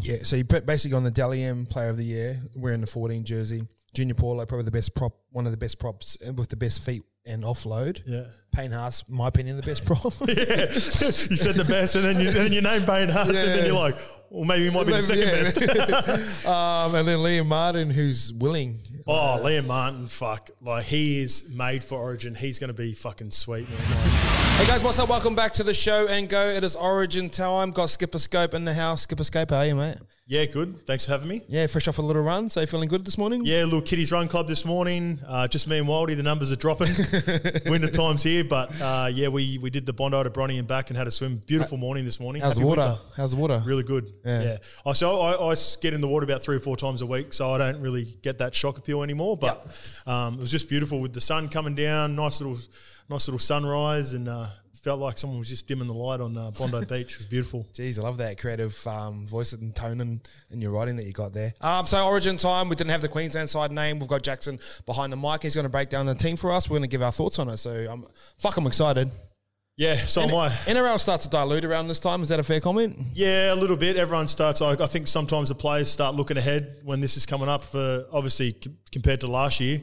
[0.00, 2.86] Yeah, so you put basically on the Dally M Player of the Year, wearing the
[2.86, 3.62] 14 jersey.
[3.94, 7.02] Junior Paulo, probably the best prop, one of the best props with the best feet
[7.26, 8.02] and offload.
[8.06, 8.24] Yeah.
[8.54, 10.02] Payne Haas, my opinion, the best prop.
[10.28, 10.34] yeah.
[10.66, 13.64] You said the best, and then you, and then you name Payne Haas, and then
[13.66, 13.96] you're like,
[14.30, 15.26] well, maybe he might be the second
[15.58, 16.00] Yeah.
[16.02, 16.46] best.
[16.46, 18.76] um, and then Liam Martin, who's willing.
[19.06, 20.50] Oh, Liam Martin, fuck.
[20.60, 22.34] Like, he is made for Origin.
[22.34, 23.78] He's going to be fucking sweet, man.
[23.78, 24.27] Like,
[24.58, 25.08] Hey guys, what's up?
[25.08, 26.48] Welcome back to the show and go.
[26.48, 27.70] It is Origin time.
[27.70, 29.02] Got Skipper Scope in the house.
[29.02, 29.98] Skipper Scope, how are you, mate?
[30.26, 30.84] yeah, good.
[30.84, 31.42] Thanks for having me.
[31.46, 32.50] Yeah, fresh off a little run.
[32.50, 33.44] So you feeling good this morning?
[33.44, 35.20] Yeah, little kiddies run club this morning.
[35.24, 36.16] Uh, just me and Wildy.
[36.16, 36.88] The numbers are dropping.
[37.70, 40.90] Winter time's here, but uh, yeah, we we did the Bondi to Bronny and back
[40.90, 41.40] and had a swim.
[41.46, 42.42] Beautiful morning this morning.
[42.42, 42.82] How's the water?
[42.82, 42.98] winter.
[43.16, 43.62] How's the water?
[43.64, 44.12] Really good.
[44.24, 44.42] Yeah.
[44.42, 44.56] Yeah.
[44.84, 47.32] I so I, I get in the water about three or four times a week,
[47.32, 49.36] so I don't really get that shock appeal anymore.
[49.36, 49.66] But
[50.04, 52.16] um, it was just beautiful with the sun coming down.
[52.16, 52.58] Nice little,
[53.08, 54.48] nice little sunrise, and uh,
[54.78, 57.12] felt like someone was just dimming the light on uh, Bondi Beach.
[57.12, 57.66] It was beautiful.
[57.74, 61.12] Jeez, I love that creative um, voice and tone and, and your writing that you
[61.12, 61.52] got there.
[61.60, 63.98] Um, so Origin time, we didn't have the Queensland side name.
[63.98, 65.42] We've got Jackson behind the mic.
[65.42, 66.68] He's going to break down the team for us.
[66.70, 67.56] We're going to give our thoughts on it.
[67.58, 68.06] So I'm
[68.38, 69.10] fuck, I'm excited.
[69.76, 70.06] Yeah.
[70.06, 70.48] So am I.
[70.48, 72.20] NRL starts to dilute around this time.
[72.22, 72.98] Is that a fair comment?
[73.14, 73.96] Yeah, a little bit.
[73.96, 74.60] Everyone starts.
[74.60, 77.62] I, I think sometimes the players start looking ahead when this is coming up.
[77.62, 79.82] For obviously c- compared to last year,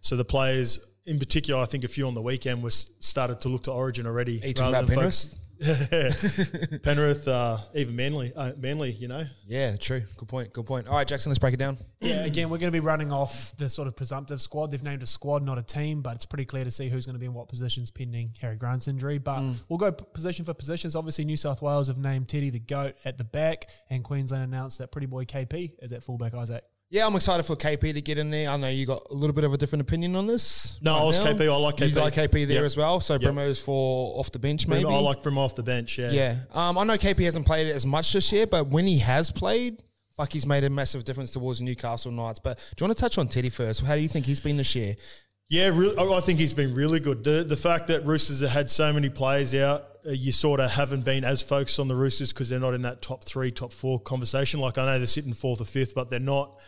[0.00, 3.48] so the players in particular, I think a few on the weekend was started to
[3.48, 4.34] look to Origin already.
[4.44, 5.34] you talking about focus-
[6.84, 9.24] Penrith, uh, even Manly, uh, Manly, you know.
[9.46, 10.02] Yeah, true.
[10.16, 10.52] Good point.
[10.52, 10.86] Good point.
[10.86, 11.78] All right, Jackson, let's break it down.
[12.00, 14.70] Yeah, again, we're going to be running off the sort of presumptive squad.
[14.70, 17.14] They've named a squad, not a team, but it's pretty clear to see who's going
[17.14, 19.18] to be in what positions pending Harry Grant's injury.
[19.18, 20.94] But we'll go position for positions.
[20.94, 24.78] Obviously, New South Wales have named Teddy the GOAT at the back, and Queensland announced
[24.78, 26.62] that pretty boy KP is at fullback, Isaac.
[26.90, 28.48] Yeah, I'm excited for KP to get in there.
[28.48, 30.78] I know you got a little bit of a different opinion on this.
[30.80, 31.42] No, I was KP.
[31.42, 31.88] I like KP.
[31.90, 32.64] You like KP there Yep.
[32.64, 33.00] as well.
[33.00, 33.22] So Yep.
[33.22, 34.86] Brimo's for off the bench, maybe.
[34.88, 35.98] I like Brim off the bench.
[35.98, 36.10] Yeah.
[36.12, 38.98] Yeah, um, I know KP hasn't played it as much this year, but when he
[39.00, 39.82] has played,
[40.16, 42.40] fuck, he's made a massive difference towards Newcastle Knights.
[42.42, 43.82] But do you want to touch on Teddy first?
[43.84, 44.94] How do you think he's been this year?
[45.50, 47.22] Yeah, really, I think he's been really good.
[47.22, 51.04] The the fact that Roosters have had so many players out, you sort of haven't
[51.04, 54.00] been as focused on the Roosters because they're not in that top three, top four
[54.00, 54.60] conversation.
[54.60, 56.58] Like I know they're sitting fourth or fifth, but they're not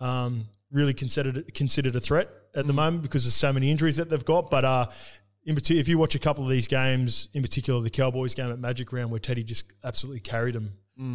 [0.00, 4.08] um, really considered considered a threat at the moment because there's so many injuries that
[4.10, 4.50] they've got.
[4.50, 4.86] But uh,
[5.44, 8.50] in particular, if you watch a couple of these games, in particular the Cowboys game
[8.50, 10.72] at Magic Round, where Teddy just absolutely carried them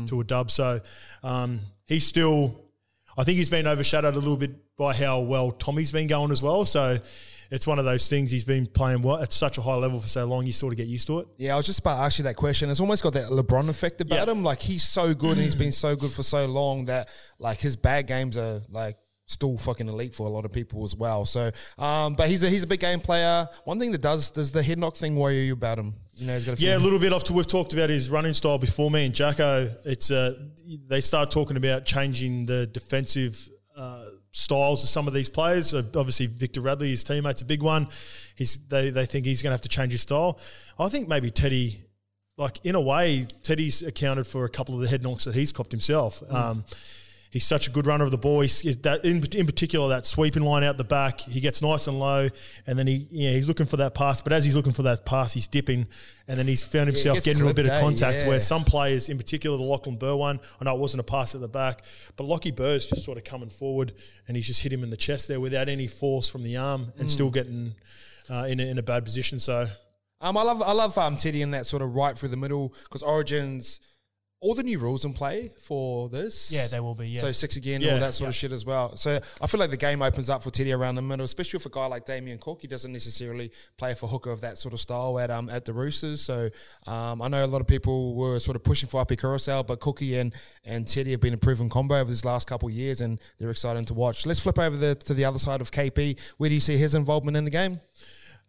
[0.08, 0.52] to a dub.
[0.52, 0.81] So
[1.24, 2.62] um, he's still.
[3.18, 6.42] I think he's been overshadowed a little bit by how well Tommy's been going as
[6.42, 6.66] well.
[6.66, 6.97] So
[7.52, 8.31] it's one of those things.
[8.31, 10.47] He's been playing well at such a high level for so long.
[10.47, 11.28] You sort of get used to it.
[11.38, 12.72] Yeah, I was just about to ask you that question.
[12.72, 14.31] It's almost got that LeBron effect about Yeah.
[14.34, 14.44] him.
[14.44, 17.75] Like he's so good and he's been so good for so long that like his
[17.75, 18.97] bad games are like
[19.28, 21.25] still fucking elite for a lot of people as well.
[21.25, 23.47] So, um, but he's a he's a big game player.
[23.66, 25.94] One thing that does does the head knock thing worry you about him?
[26.16, 28.34] You know, he's got a Yeah, a little bit after we've talked about his running
[28.34, 29.70] style before me and Jacko.
[29.86, 30.38] It's uh,
[30.88, 33.47] they start talking about changing the defensive
[33.78, 35.74] uh, styles of some of these players.
[35.74, 37.88] Uh, obviously, Victor Radley, his teammate's a big one.
[38.36, 40.40] He's they they think he's going to have to change his style.
[40.80, 41.80] I think maybe Teddy,
[42.38, 45.52] like in a way, Teddy's accounted for a couple of the head knocks that he's
[45.52, 46.24] copped himself.
[46.30, 46.64] Um,
[47.31, 48.42] He's such a good runner of the ball.
[48.42, 51.22] He's, that in, in particular that sweeping line out the back.
[51.22, 52.28] He gets nice and low,
[52.68, 54.22] and then he yeah he's looking for that pass.
[54.22, 55.88] But as he's looking for that pass, he's dipping,
[56.28, 57.80] and then he's found himself gets getting a little bit of eh?
[57.80, 58.24] contact.
[58.24, 58.28] Yeah.
[58.28, 61.34] Where some players, in particular the Lachlan Burr one, I know it wasn't a pass
[61.34, 61.84] at the back,
[62.18, 63.94] but Lockie Burr's just sort of coming forward,
[64.28, 66.91] and he's just hit him in the chest there without any force from the arm,
[67.00, 67.75] and still getting
[68.30, 69.40] uh, in a, in a bad position.
[69.40, 69.68] So
[70.20, 72.75] Um, I love I love um, Teddy in that sort of right through the middle
[72.84, 73.80] because Origins,
[74.41, 76.52] all the new rules in play for this.
[76.52, 77.22] Yeah, they will be, yeah.
[77.22, 77.94] So six again, Yeah.
[77.94, 78.97] all that sort of shit as well.
[78.97, 81.69] So I feel like the game opens up for Teddy around the middle, especially for
[81.69, 82.62] a guy like Damien Cook.
[82.62, 85.74] He doesn't necessarily play for hooker of that sort of style at um at the
[85.74, 86.22] Roosters.
[86.22, 86.50] So
[86.88, 89.79] um, I know a lot of people were sort of pushing for Api Koroisau, but
[89.79, 90.34] Cookie and
[90.66, 93.52] and Teddy have been a proven combo over these last couple of years, and they're
[93.52, 94.25] exciting to watch.
[94.25, 96.19] Let's flip over the, to the other side of KP.
[96.38, 97.79] Where do you see his involvement in the game?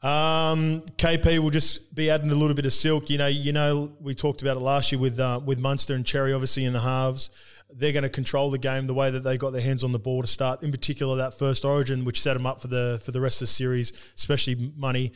[0.03, 3.09] Um, KP will just be adding a little bit of silk.
[3.09, 6.05] You know, you know, we talked about it last year with uh, with Munster and
[6.05, 7.31] Cherry, obviously in the halves.
[7.75, 9.99] They're going to control the game the way that they got their hands on the
[9.99, 10.63] ball to start.
[10.63, 13.49] In particular, that first Origin, which set them up for the for the rest of
[13.49, 15.13] the series, especially money.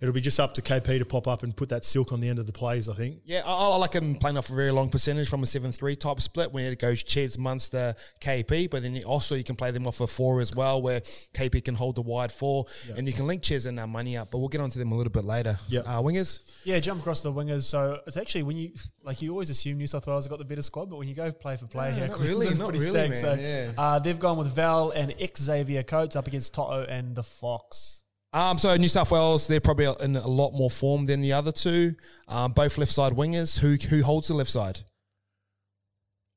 [0.00, 2.28] It'll be just up to KP to pop up and put that silk on the
[2.28, 2.88] end of the plays.
[2.88, 3.20] I think.
[3.24, 6.20] Yeah, I, I like him playing off a very long percentage from a 7-3 type
[6.20, 9.86] split when it goes Ches, Munster, KP, but then you also you can play them
[9.86, 12.66] off a four as well where KP can hold the wide four
[12.96, 14.96] and you can link Ches and that money up, but we'll get onto them a
[14.96, 15.58] little bit later.
[15.68, 15.80] Yeah.
[15.80, 16.40] Uh, wingers?
[16.64, 17.64] Yeah, jump across the wingers.
[17.64, 18.72] So it's actually when you
[19.02, 21.14] like you always assume New South Wales have got the better squad, but when you
[21.14, 23.24] go play for play Yeah, here, not really, not pretty really, stacked.
[23.24, 23.70] man, So yeah.
[23.76, 28.02] uh, they've gone with Val and ex Xavier Coates up against Toto and the Fox.
[28.32, 31.50] Um, so New South Wales, they're probably in a lot more form than the other
[31.52, 31.94] two.
[32.28, 33.58] Um, both left side wingers.
[33.60, 34.80] Who who holds the left side?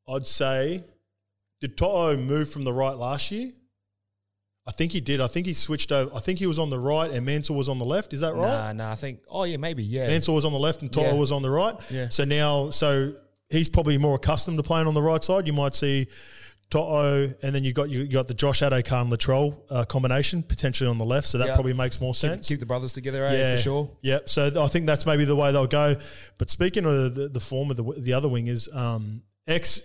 [0.08, 0.84] I'd say,
[1.60, 3.50] did Toto move from the right last year?
[4.68, 5.20] I think he did.
[5.22, 6.16] I think he switched over.
[6.16, 8.14] I think he was on the right and Mansell was on the left.
[8.14, 8.48] Is that right?
[8.48, 8.92] Nah, nah.
[8.92, 9.20] I think.
[9.30, 9.84] Oh yeah, maybe.
[9.84, 10.08] Yeah.
[10.08, 11.16] Mansell was on the left and Toto Yeah.
[11.16, 11.76] was on the right.
[11.90, 12.10] Yeah.
[12.10, 13.14] So now, so
[13.50, 15.48] he's probably more accustomed to playing on the right side.
[15.48, 16.08] You might see
[16.72, 20.90] Toto, and then you got you got the Josh Addo-Carr and Latrell uh, combination potentially
[20.90, 21.28] on the left.
[21.28, 21.54] So that Yeah.
[21.54, 22.48] probably makes more sense.
[22.48, 23.92] keep the brothers together, eh, for sure.
[24.02, 25.98] Yeah, so th- I think that's maybe the way they'll go.
[26.40, 29.82] But speaking of the, the form of the, the other wingers, um, X,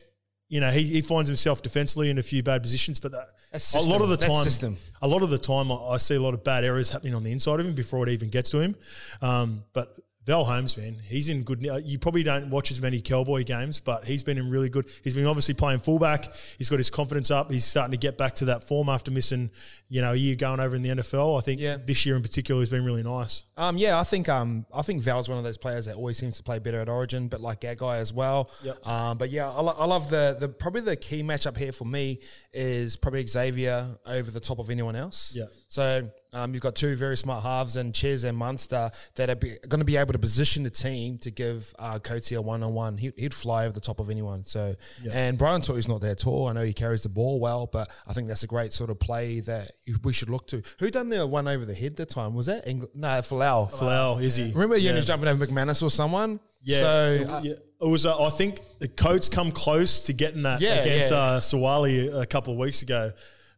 [0.49, 3.27] you know, he, he finds himself defensively in a few bad positions, but that,
[3.75, 6.35] a lot of the time, a lot of the time, I, I see a lot
[6.35, 8.77] of bad errors happening on the inside of him before it even gets to him.
[9.21, 11.63] Um, but Val Holmes, man, he's in good.
[11.85, 14.87] You probably don't watch as many Cowboy games, but he's been in really good.
[15.05, 16.27] He's been obviously playing fullback.
[16.59, 17.51] He's got his confidence up.
[17.51, 19.51] He's starting to get back to that form after missing,
[19.89, 21.39] you know, a year going over in the NFL.
[21.39, 21.77] I think Yeah.
[21.85, 23.45] this year in particular has been really nice.
[23.57, 26.37] Um, yeah, I think um, I think Val's one of those players that always seems
[26.39, 28.51] to play better at Origin, but like Gagai as well.
[28.65, 28.85] Yep.
[28.87, 31.85] Um, but yeah, I, lo- I love the the probably the key matchup here for
[31.85, 32.19] me
[32.53, 35.35] is probably Xavier over the top of anyone else.
[35.37, 35.45] Yeah.
[35.69, 39.81] So um, you've got two very smart halves and Ches and Munster that are going
[39.81, 42.99] to be able to position the team to give uh, Coates a one on one.
[42.99, 44.45] He'd fly over the top of anyone.
[44.45, 44.75] So
[45.13, 46.49] and Brian Toy's not there at all.
[46.49, 49.01] I know he carries the ball well, but I think that's a great sort of
[49.01, 49.73] play that
[50.03, 50.63] we should look to.
[50.79, 52.35] Who done the one over the head that time?
[52.35, 53.71] Was that Engl- no Folau?
[53.71, 54.53] Folau, is he?
[54.53, 54.95] Remember you yeah.
[54.95, 56.41] was jumping over McManus or someone?
[56.63, 56.81] Yeah.
[56.81, 57.53] So it, uh, yeah.
[57.81, 58.07] it was.
[58.07, 61.17] Uh, I think the Coates come close to getting that Yeah, against yeah.
[61.17, 63.13] Uh, Sawali a couple of weeks ago,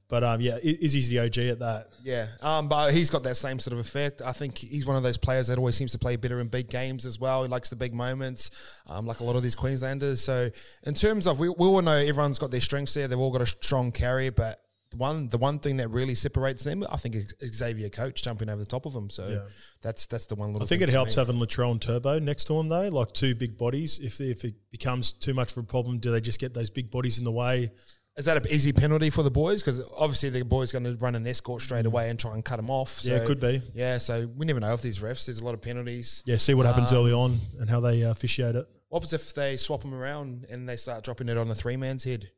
[0.09, 1.89] but um, yeah, Izzy's the OG at that.
[2.03, 4.23] yeah, um, but he's got that same sort of effect.
[4.25, 6.69] I think he's one of those players that always seems to play better in big
[6.71, 7.43] games as well.
[7.43, 8.51] He likes the big moments,
[8.89, 10.23] um, like a lot of these Queenslanders.
[10.23, 10.49] So
[10.85, 13.07] in terms of, we, we all know everyone's got their strengths there.
[13.09, 14.59] They've all got a strong carry, but
[14.91, 18.49] the one the one thing that really separates them, I think, is Xavier Coates jumping
[18.49, 19.11] over the top of him.
[19.11, 19.41] So Yeah.
[19.83, 20.63] that's that's the one little.
[20.63, 21.21] I think it helps me.
[21.21, 23.99] having Latrell and Turbo next to him though, like two big bodies.
[23.99, 26.91] If if it becomes too much of a problem, do they just get those big
[26.91, 27.71] bodies in the way?
[28.19, 29.63] Is that an easy penalty for the boys?
[29.63, 32.57] Because obviously the boys going to run an escort straight away and try and cut
[32.57, 32.99] them off.
[32.99, 33.13] So, Mm.
[33.17, 33.63] Yeah, it could be.
[33.75, 35.27] Yeah, so we never know if these refs.
[35.27, 36.25] There's a lot of penalties.
[36.27, 38.67] Yeah, see what happens Um, early on and how they uh, officiate it.
[38.89, 41.77] What happens if they swap them around and they start dropping it on a three
[41.77, 42.29] man's head?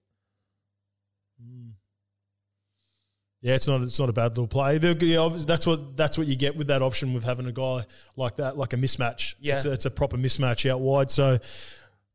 [3.42, 4.74] Yeah, it's not it's not a bad little play.
[4.74, 7.86] Yeah, obvi- that's what that's what you get with that option with having a guy
[8.16, 9.34] like that, like a mismatch.
[9.40, 9.54] Yeah.
[9.56, 11.10] it's a, it's a proper mismatch out wide.
[11.10, 11.38] So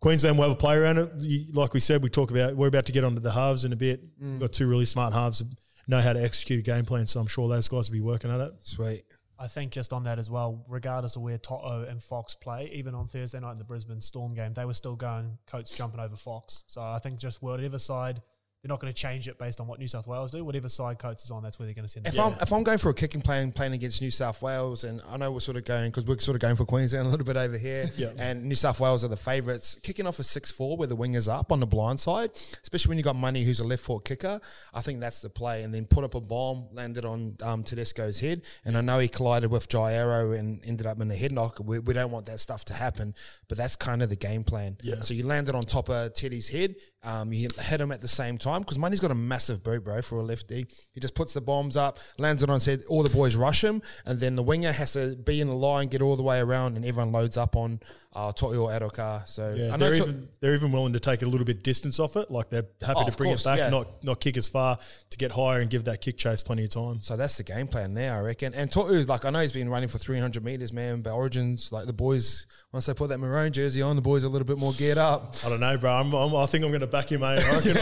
[0.05, 1.55] Queensland will have a play around it.
[1.55, 3.75] Like we said, we talk about we're about to get onto the halves in a
[3.75, 4.03] bit.
[4.21, 5.43] We've got two really smart halves
[5.87, 7.07] know how to execute a game plan.
[7.07, 8.53] So I'm sure those guys will be working at it.
[8.61, 9.03] Sweet.
[9.39, 12.93] I think just on that as well, regardless of where Toto and Fox play, even
[12.93, 16.15] on Thursday night in the Brisbane Storm game, they were still going Coates jumping over
[16.15, 16.63] Fox.
[16.67, 18.21] So I think just whatever side,
[18.65, 20.43] they're not going to change it based on what New South Wales do.
[20.43, 22.51] Whatever side Coates is on, that's where they're going to send If the I'm if
[22.51, 25.39] I'm going for a kicking plan playing against New South Wales, and I know we're
[25.39, 27.91] sort of going because we're sort of going for Queensland a little bit over here,
[27.95, 28.09] Yeah.
[28.17, 29.77] and New South Wales are the favourites.
[29.83, 32.31] Kicking off a six four where the wing is up on the blind side,
[32.63, 34.39] especially when you got Money who's a left foot kicker,
[34.73, 35.61] I think that's the play.
[35.61, 39.07] And then put up a bomb, landed on um, Tedesco's head, and I know he
[39.07, 41.59] collided with Jairo and ended up in a head knock.
[41.63, 43.13] We, we don't want that stuff to happen,
[43.47, 44.77] but that's kind of the game plan.
[44.81, 45.01] Yeah.
[45.01, 46.73] So you landed on top of Teddy's head,
[47.05, 50.01] um, you hit him at the same time because Money's got a massive boot, bro,
[50.01, 50.65] for a lefty.
[50.93, 52.81] He just puts the bombs up, lands it on his head.
[52.89, 55.87] All the boys rush him, and then the winger has to be in the line,
[55.87, 57.79] get all the way around, and everyone loads up on
[58.15, 59.23] uh, or Addo-Carr.
[59.27, 61.99] So Yeah, I they're To- even they're even willing to take a little bit distance
[61.99, 62.31] off it.
[62.31, 63.69] Like they're happy Oh, to bring course, it back, yeah.
[63.69, 64.79] not not kick as far
[65.09, 67.01] to get higher and give that kick chase plenty of time.
[67.01, 68.53] So that's the game plan there, I reckon.
[68.53, 71.01] And To'o, like I know he's been running for 300 meters, man.
[71.01, 74.27] But Origins, like the boys, once they put that maroon jersey on, the boys are
[74.27, 75.33] a little bit more geared up.
[75.45, 75.93] I don't know, bro.
[75.93, 77.41] I'm, I'm, I think I'm going to back you, mate.
[77.41, 77.77] I reckon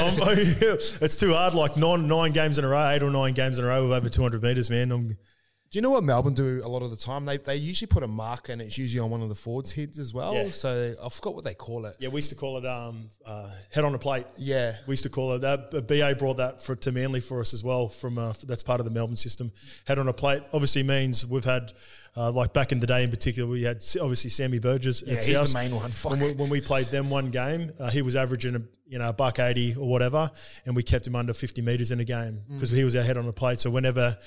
[1.02, 1.56] it's too hard.
[1.56, 3.92] Like nine nine games in a row, eight or nine games in a row with
[3.92, 4.92] over 200 meters, man.
[4.92, 5.18] I'm, Do
[5.72, 7.26] you know what Melbourne do a lot of the time?
[7.26, 9.98] They they usually put a mark and it's usually on one of the forwards' heads
[9.98, 10.36] as well.
[10.36, 10.52] Yeah.
[10.52, 11.96] So I forgot what they call it.
[12.00, 14.28] yeah, we used to call it um, uh, head on a plate.
[14.38, 14.76] Yeah.
[14.86, 15.72] We used to call it that.
[15.72, 17.88] but BA brought that for, to Manly for us as well.
[17.88, 19.54] From uh, that's part of the Melbourne system.
[19.88, 21.72] Head on a plate obviously means we've had.
[22.16, 25.04] Uh, like back in the day, in particular, we had obviously Sammy Burgess.
[25.06, 25.92] Yeah, he's the main one.
[25.92, 29.10] When we, when we played them one game, uh, he was averaging a you know
[29.10, 30.30] a buck eighty or whatever,
[30.66, 32.54] and we kept him under fifty meters in a game Mm.
[32.56, 33.58] because he was our head on the plate.
[33.58, 34.18] So whenever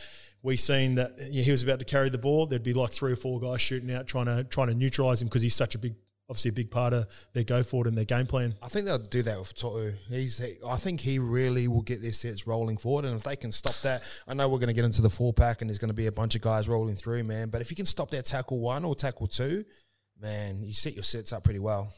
[0.42, 3.12] we seen that yeah, he was about to carry the ball, there'd be like three
[3.12, 5.78] or four guys shooting out trying to trying to neutralize him because he's such a
[5.78, 5.94] big,
[6.28, 8.54] obviously a big part of their go forward and their game plan.
[8.62, 9.92] I think they'll do that with To'o.
[10.08, 13.36] He's, he, I think he really will get their sets rolling forward, and if they
[13.36, 15.78] can stop that, I know we're going to get into the four pack, and there's
[15.78, 17.48] going to be a bunch of guys rolling through, man.
[17.50, 19.64] But if you can stop that tackle one or tackle two,
[20.20, 21.92] man, you set your sets up pretty well.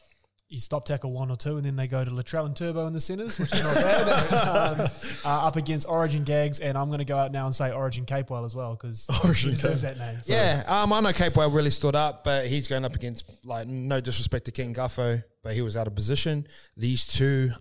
[0.49, 2.93] You stop tackle one or two, and then they go to Latrell and Turbo in
[2.93, 4.79] the centres, which is not bad.
[4.79, 4.87] um,
[5.23, 8.05] uh, up against Origin Gags, and I'm going to go out now and say Origin
[8.05, 10.17] Capewell as well because he Origin deserves that name.
[10.23, 13.67] So Yeah, um, I know Capewell really stood up, but he's going up against like
[13.67, 16.47] no disrespect to King Guffo, but he was out of position.
[16.75, 17.51] These two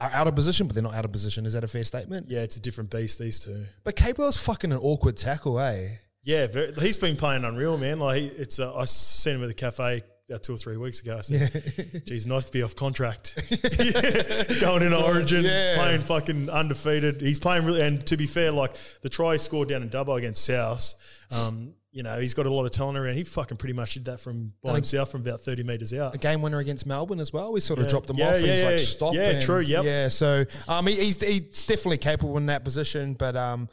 [0.00, 1.44] are out of position, but they're not out of position.
[1.44, 2.28] Is that a fair statement?
[2.30, 3.18] Yeah, it's a different beast.
[3.18, 3.66] These two.
[3.84, 5.88] But Capewell's fucking an awkward tackle, eh?
[6.22, 7.98] Yeah, very, he's been playing unreal, man.
[7.98, 11.00] Like he, it's, uh, I seen him at the cafe about two or three weeks
[11.00, 11.16] ago.
[11.18, 13.34] I said, "Geez, nice to be off contract,
[14.60, 15.74] going in Origin, Yeah.
[15.76, 17.20] playing fucking undefeated.
[17.20, 17.80] He's playing really.
[17.82, 18.72] And to be fair, like
[19.02, 20.94] the try he scored down in Dubbo against South,
[21.30, 23.14] um, you know, he's got a lot of talent around.
[23.14, 26.14] He fucking pretty much did that from by think- himself from about thirty meters out.
[26.14, 27.52] A game winner against Melbourne as well.
[27.52, 27.90] We sort of Yeah.
[27.90, 28.34] dropped them Yeah, off.
[28.36, 29.14] and yeah, he's like, stop.
[29.14, 29.84] Yeah, and- true, yep.
[29.84, 33.14] Yeah, so um, he, he's he's definitely capable in that position.
[33.14, 33.68] But um,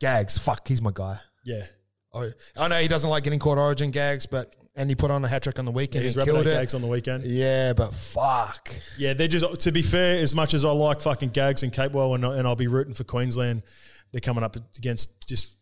[0.00, 1.18] Gags, fuck, he's my guy.
[1.44, 1.64] Yeah,
[2.12, 5.24] Oh, I know he doesn't like getting caught Origin Gags, but and he put on
[5.24, 6.58] a hat trick on the weekend he's and rapping killed it.
[6.58, 7.24] gags on the weekend.
[7.24, 8.74] Yeah, but fuck.
[8.96, 10.20] Yeah, they're just to be fair.
[10.20, 13.04] As much as I like fucking Gags and Capewell, and, and I'll be rooting for
[13.04, 13.62] Queensland,
[14.12, 15.56] they're coming up against just.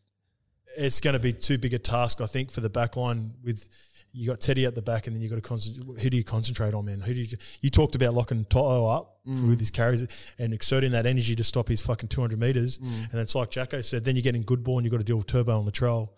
[0.76, 3.32] It's going to be too big a task, I think, for the back line.
[3.42, 3.68] With
[4.12, 6.00] you got Teddy at the back, and then you got to concentrate.
[6.00, 7.00] Who do you concentrate on, man?
[7.00, 7.36] Who do you?
[7.60, 9.48] You talked about locking Toto up mm.
[9.48, 10.06] with his carries
[10.38, 13.10] and exerting that energy to stop his fucking two hundred meters, mm.
[13.10, 14.04] and it's like Jacko said.
[14.04, 15.72] Then you're getting good ball, and you have got to deal with Turbo on the
[15.72, 16.10] Latrell.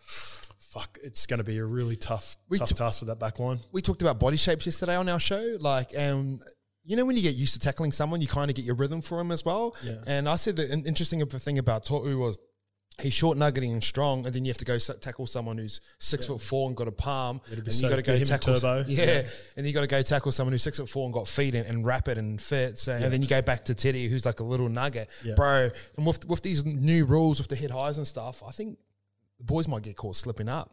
[0.71, 3.39] Fuck, it's going to be a really tough, We tough t- task for that back
[3.41, 3.59] line.
[3.73, 5.57] we talked about body shapes yesterday on our show.
[5.61, 6.39] Like, um,
[6.85, 9.00] you know, when you get used to tackling someone, you kind of get your rhythm
[9.03, 9.75] for him as well.
[9.85, 9.95] Yeah.
[10.07, 12.39] And I said the interesting thing about To'o was
[13.00, 16.27] he's short, nuggeting, and strong, and then you have to go tackle someone who's six
[16.27, 18.33] foot four and got a palm, It'd and be you got to go good, him
[18.33, 18.55] and tackle.
[18.61, 18.85] Turbo.
[18.89, 19.05] Yeah.
[19.05, 19.29] Yeah.
[19.57, 21.67] and you got to go tackle someone who's six foot four and got feet and,
[21.67, 22.79] and rapid and fit.
[22.79, 25.35] So, and then you go back to Teddy, who's like a little nugget, Yeah.
[25.35, 25.71] bro.
[25.97, 28.79] And with with these new rules with the head highs and stuff, I think
[29.40, 30.73] the boys might get caught slipping up.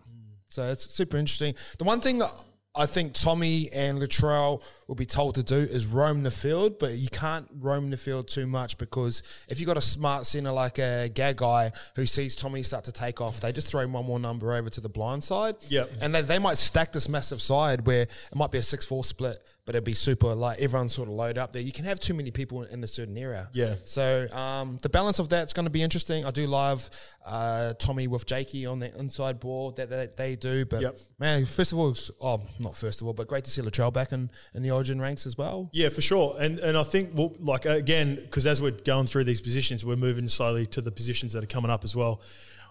[0.50, 1.56] So it's super interesting.
[1.78, 2.32] The one thing that
[2.78, 6.92] I think Tommy and Latrell will be told to do is roam the field, but
[6.92, 10.78] you can't roam the field too much because if you've got a smart center like
[10.78, 14.54] a Gagai who sees Tommy start to take off, they just throw one more number
[14.54, 15.56] over to the blind side.
[15.70, 15.92] Yep.
[16.02, 19.04] And they, they might stack this massive side where it might be a 6 4
[19.04, 21.62] split, but it'd be super like everyone's sort of load up there.
[21.62, 23.50] You can have too many people in a certain area.
[23.52, 23.76] Yeah.
[23.84, 26.24] So um, the balance of that's going to be interesting.
[26.26, 26.90] I do love
[27.26, 30.66] uh, Tommy with Jakey on the inside ball that, that they do.
[30.66, 30.98] But Yep.
[31.20, 34.12] man, first of all, oh, not first of all, but great to see Latrell back
[34.12, 35.70] in, in the Origin ranks as well.
[35.74, 36.36] Yeah, for sure.
[36.40, 39.96] And and I think well, like again, because as we're going through these positions, we're
[39.96, 42.22] moving slowly to the positions that are coming up as well.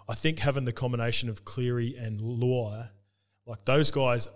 [0.08, 2.90] I think having the combination of Cleary and Luai,
[3.46, 4.28] like those guys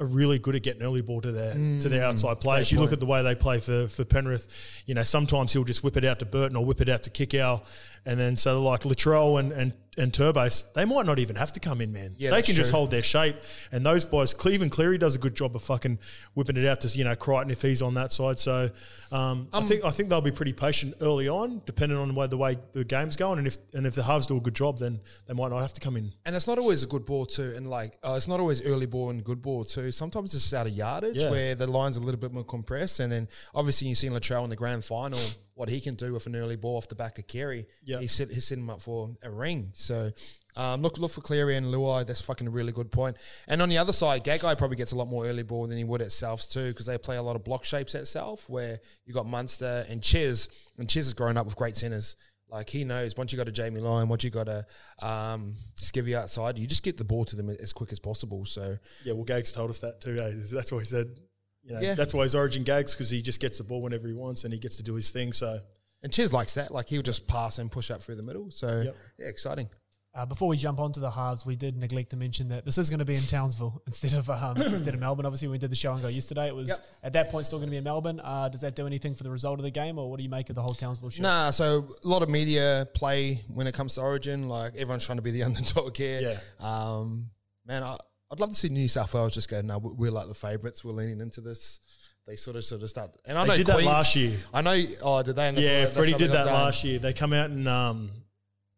[0.00, 2.72] are really good at getting early ball to their to their mm, outside players.
[2.72, 4.48] You look at the way they play for for Penrith.
[4.84, 7.10] You know, sometimes he'll just whip it out to Burton or whip it out to
[7.10, 7.64] Kikau,
[8.06, 11.60] and then so like Latrell and and and Turbos, they might not even have to
[11.60, 12.14] come in, man.
[12.16, 12.78] Yeah, they can just true.
[12.78, 13.36] hold their shape.
[13.70, 15.98] And those boys, Cleveland Cleary does a good job of fucking
[16.32, 18.38] whipping it out to you know Crichton if he's on that side.
[18.38, 18.70] So
[19.10, 22.26] um, I think I think they'll be pretty patient early on, depending on the way
[22.26, 23.36] the way the game's going.
[23.38, 25.74] And if and if the halves do a good job, then they might not have
[25.74, 26.12] to come in.
[26.24, 28.86] And it's not always a good ball too, and like uh, it's not always early
[28.86, 29.92] ball and good ball too.
[29.92, 31.30] Sometimes it's out of yardage Yeah.
[31.30, 34.48] where the line's a little bit more compressed, and then obviously you see Latrell in
[34.50, 35.20] the grand final
[35.62, 37.68] what he can do with an early ball off the back of Kerry.
[37.84, 38.00] Yeah.
[38.00, 39.70] he set he's setting him up for a ring.
[39.74, 40.10] So
[40.56, 42.04] um, look look for Cleary and Luai.
[42.04, 43.16] That's fucking a really good point.
[43.46, 45.84] And on the other side, Gagai probably gets a lot more early ball than he
[45.84, 48.80] would at Souths too, because they play a lot of block shapes at South, where
[49.06, 52.16] you got Munster and Chiz, and Chiz has grown up with great centers.
[52.48, 54.66] Like he knows once you got a Jamie Lyon, once you got a
[55.00, 58.44] um, Skivvy outside, you just get the ball to them as quick as possible.
[58.46, 60.18] So Yeah, well, Gags told us that too.
[60.20, 60.32] Eh?
[60.52, 61.20] That's what he said.
[61.64, 61.94] You know, Yeah.
[61.94, 64.52] that's why he's Origin Gags because he just gets the ball whenever he wants and
[64.52, 65.32] he gets to do his thing.
[65.32, 65.60] So
[66.02, 66.70] and Chiz likes that.
[66.72, 68.50] Like he'll just pass and push up through the middle.
[68.50, 68.96] So Yep.
[69.18, 69.68] yeah, exciting.
[70.14, 72.90] Uh, before we jump onto the halves, we did neglect to mention that this is
[72.90, 75.24] going to be in Townsville instead of um, instead of Melbourne.
[75.24, 76.78] Obviously, when we did the show and go yesterday, it was Yep.
[77.04, 78.20] at that point still going to be in Melbourne.
[78.22, 80.28] Uh, does that do anything for the result of the game, or what do you
[80.28, 81.22] make of the whole Townsville show?
[81.22, 84.48] Nah, so a lot of media play when it comes to Origin.
[84.50, 86.20] Like everyone's trying to be the underdog here.
[86.20, 86.38] Yeah.
[86.60, 87.30] Um,
[87.64, 87.96] man, I,
[88.32, 89.60] I'd love to see New South Wales just go.
[89.60, 90.82] No, we- we're like the favourites.
[90.82, 91.80] We're leaning into this.
[92.26, 93.10] They sort of sort of start.
[93.26, 94.38] And I They know did that last year.
[94.54, 94.82] I know.
[95.02, 95.48] Oh, did they?
[95.48, 96.98] And yeah, that's Freddie did that last year.
[96.98, 98.10] They come out and um,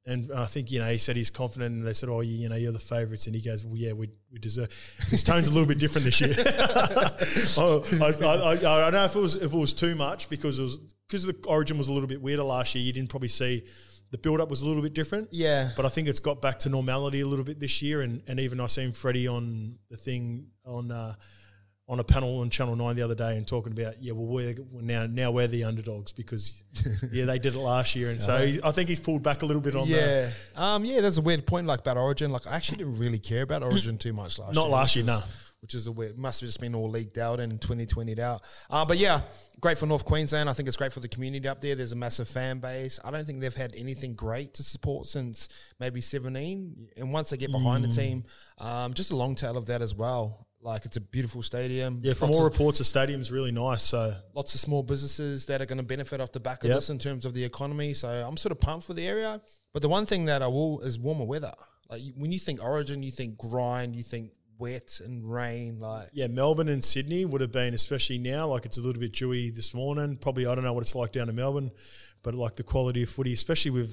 [0.06, 2.48] and I think you know he said he's confident, and they said, "Oh, you, you
[2.48, 4.70] know, you're the favourites," and he goes, "Well, yeah, we, we deserve."
[5.08, 6.34] His tone's a little bit different this year.
[7.58, 10.28] oh, I, I, I, I don't know if it was if it was too much
[10.28, 12.84] because it was because the origin was a little bit weirder last year.
[12.84, 13.64] You didn't probably see
[14.14, 15.26] the build up was a little bit different.
[15.32, 15.70] Yeah.
[15.74, 18.38] But I think it's got back to normality a little bit this year, and, and
[18.38, 21.16] even I seen Freddie on the thing on uh,
[21.88, 24.54] on a panel on Channel Nine the other day and talking about yeah, well we're
[24.80, 26.62] now now we're the underdogs because
[27.12, 29.46] yeah they did it last year, and so he, I think he's pulled back a
[29.46, 30.32] little bit on that.
[30.56, 30.74] Yeah.
[30.74, 32.30] Um, yeah, there's a weird point like about Origin.
[32.30, 34.72] Like I actually didn't really care about Origin too much last Not year.
[34.72, 35.18] last year, no.
[35.64, 38.42] Which is a weird must have just been all leaked out and 2020'd out.
[38.68, 39.22] Uh, but yeah,
[39.60, 40.50] great for North Queensland.
[40.50, 41.74] I think it's great for the community up there.
[41.74, 43.00] There's a massive fan base.
[43.02, 45.48] I don't think they've had anything great to support since
[45.80, 46.88] maybe 17.
[46.98, 47.88] And once they get behind Mm.
[47.88, 48.24] the team,
[48.58, 50.46] um, just a long tail of that as well.
[50.60, 52.00] Like it's a beautiful stadium.
[52.02, 53.84] Yeah, from lots all of, reports, the stadium's really nice.
[53.84, 56.76] So lots of small businesses that are going to benefit off the back of Yep.
[56.76, 57.94] this in terms of the economy.
[57.94, 59.40] So I'm sort of pumped for the area.
[59.72, 61.52] But the one thing that I will is warmer weather.
[61.88, 65.78] Like when you think Origin, you think grind, you think wet and rain.
[65.80, 69.12] Like yeah, Melbourne and Sydney would have been, especially now, like it's a little bit
[69.12, 70.16] dewy this morning.
[70.16, 71.70] Probably I don't know what it's like down in Melbourne,
[72.22, 73.90] but like the quality of footy, especially with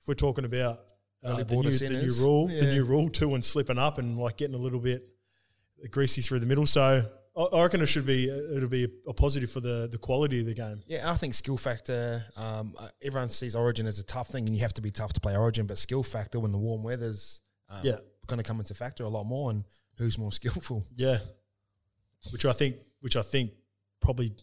[0.00, 0.80] if we're talking about
[1.24, 4.36] uh, the, new, the new rule, the new rule too, and slipping up and like
[4.36, 5.08] getting a little bit
[5.90, 6.66] greasy through the middle.
[6.66, 7.04] So
[7.36, 10.46] I, I reckon it should be it'll be a positive for the the quality of
[10.46, 10.82] the game.
[10.86, 12.24] Yeah, I think skill factor.
[12.36, 15.12] Um, uh, everyone sees Origin as a tough thing, and you have to be tough
[15.14, 15.66] to play Origin.
[15.66, 17.96] But skill factor when the warm weather's um, Yeah.
[18.26, 19.64] going to come into factor a lot more, and
[19.98, 20.84] who's more skillful?
[20.94, 21.18] Yeah,
[22.32, 23.52] which I think, which I think
[24.00, 24.34] probably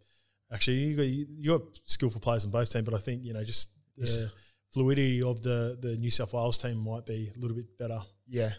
[0.52, 3.44] actually you got, you got skillful players on both teams, but I think you know
[3.44, 4.32] just the Yes.
[4.72, 8.02] fluidity of the the New South Wales team might be a little bit better.
[8.28, 8.52] Yeah,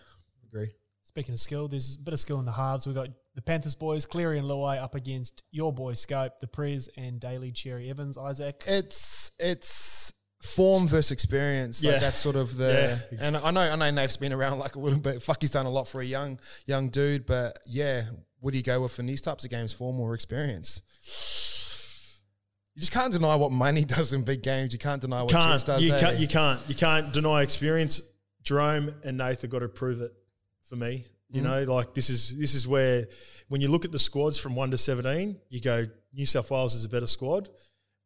[0.47, 0.71] agree.
[1.05, 2.87] Speaking of skill, there's a bit of skill in the halves.
[2.87, 6.89] We've got the Panthers boys, Cleary and Luai, up against your boy Scope, the Prez,
[6.97, 8.19] and Daly Cherry Evans.
[8.19, 8.63] Isaac.
[8.67, 10.04] It's it's
[10.45, 11.83] form versus experience.
[11.83, 11.99] Like Yeah.
[12.01, 13.01] that's sort of the.
[13.13, 13.19] Yeah.
[13.27, 15.23] And I know I know Nate's been around like a little bit.
[15.23, 17.27] Fuck, he's done a lot for a young young dude.
[17.27, 18.03] But yeah,
[18.41, 19.73] what do you go with in these types of games?
[19.73, 20.83] Form or experience?
[22.75, 24.73] You just can't deny what money does in big games.
[24.73, 25.83] You can't deny what Can't does.
[25.83, 26.01] you eh?
[26.01, 28.03] can't you can't you can't deny experience.
[28.43, 30.13] Jarome and Nathan got to prove it
[30.69, 31.07] for me.
[31.31, 31.67] You Mm-hmm.
[31.67, 33.07] know, like this is this is where
[33.49, 36.75] when you look at the squads from one to seventeen, you go New South Wales
[36.75, 37.49] is a better squad,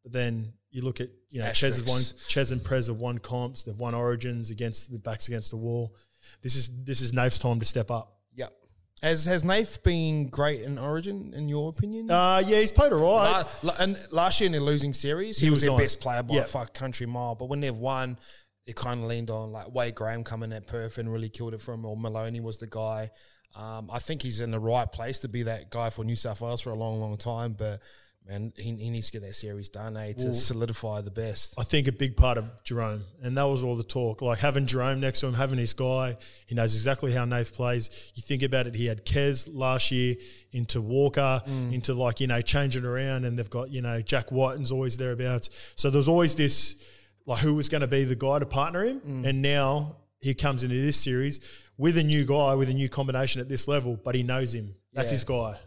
[0.03, 3.75] but then you look at you know Ches won and Prez have won comps, they've
[3.75, 5.95] won Origins against the backs against the wall.
[6.41, 8.17] This is this is Nafe's time to step up.
[8.35, 8.53] Yep.
[9.01, 12.11] Has has Nath been great in Origin in your opinion?
[12.11, 13.45] Uh, yeah, he's played all right.
[13.63, 15.81] La- and last year in the losing series, he, He was, was their nice.
[15.81, 16.41] best player by Yeah.
[16.41, 17.35] a fuck country mile.
[17.35, 18.19] But when they've won,
[18.65, 21.61] it kind of leaned on like Wade Graham coming at Perth and really killed it
[21.61, 23.09] for him, or Maloney was the guy.
[23.55, 26.39] Um, I think he's in the right place to be that guy for New South
[26.41, 27.53] Wales for a long, long time.
[27.53, 27.81] But
[28.27, 31.55] man, he, he needs to get that series done, eh, to Well- solidify the best.
[31.57, 34.21] I think a big part of Jarome, and that was all the talk.
[34.21, 37.89] Like having Jarome next to him, having his guy, he knows exactly how Nath plays.
[38.15, 40.15] You think about it, he had Kez last year
[40.51, 44.71] into Walker, into like, you know, changing around, and they've got, you know, Jack Wighton's
[44.71, 45.49] always thereabouts.
[45.75, 46.75] So there's always this,
[47.25, 49.23] like, who was going to be the guy to partner him?
[49.25, 51.39] And now he comes into this series
[51.77, 54.75] with a new guy, with a new combination at this level, but he knows him.
[54.93, 55.13] That's Yeah.
[55.15, 55.57] his guy.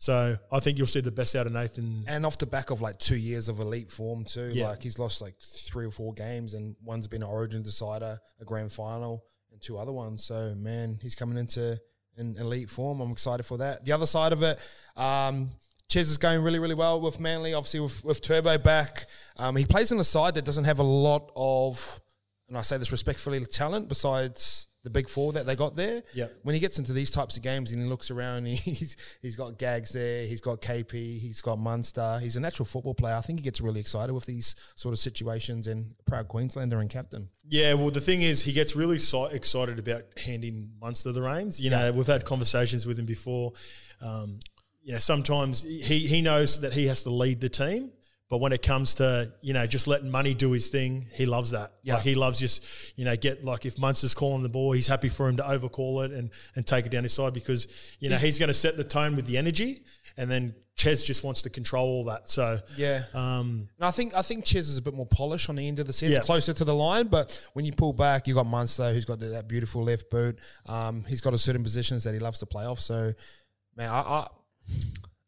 [0.00, 2.04] So I think you'll see the best out of Nathan.
[2.08, 4.68] And off the back of like two years of elite form too, Yeah.
[4.68, 8.44] like he's lost like three or four games, and one's been an Origin decider, a
[8.46, 10.24] grand final, and two other ones.
[10.24, 11.78] So man, he's coming into
[12.16, 13.00] in elite form.
[13.02, 13.84] I'm excited for that.
[13.84, 14.58] The other side of it,
[14.96, 15.50] um,
[15.90, 17.52] Ches is going really, really well with Manly.
[17.52, 19.06] Obviously, with, with Turbo back,
[19.38, 22.00] um, he plays on a side that doesn't have a lot of,
[22.48, 26.02] and I say this respectfully, talent besides the big four that they got there.
[26.14, 26.38] Yep.
[26.42, 29.58] When he gets into these types of games and he looks around, he's he's got
[29.58, 32.18] Gags there, he's got KP, he's got Munster.
[32.20, 33.14] He's a natural football player.
[33.14, 36.88] I think he gets really excited with these sort of situations and proud Queenslander and
[36.88, 37.28] captain.
[37.48, 41.60] Yeah, well, the thing is, he gets really so excited about handing Munster the reins.
[41.60, 43.52] You know, we've had conversations with him before.
[44.00, 44.38] Um,
[44.92, 47.90] know, sometimes he, he knows that he has to lead the team,
[48.30, 51.50] but when it comes to, you know, just letting money do his thing, he loves
[51.50, 51.72] that.
[51.82, 51.94] Yeah.
[51.96, 52.64] Like, he loves just,
[52.96, 56.00] you know, get, like, if Munster's calling the ball, he's happy for him to overcall
[56.02, 57.66] it and, and take it down his side because,
[57.98, 59.82] you know, he's going to set the tone with the energy,
[60.16, 62.28] and then Ches just wants to control all that.
[62.30, 63.02] So, Yeah.
[63.14, 65.78] um, And I think I think Ches is a bit more polished on the end
[65.80, 66.20] of the set, Yeah.
[66.20, 67.08] closer to the line.
[67.08, 70.38] But when you pull back, you got Munster, who's got that beautiful left boot.
[70.66, 72.80] Um, he's got a certain positions that he loves to play off.
[72.80, 73.12] So,
[73.76, 74.26] man, I, I,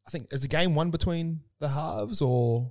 [0.07, 2.71] I think is the game one between the halves, or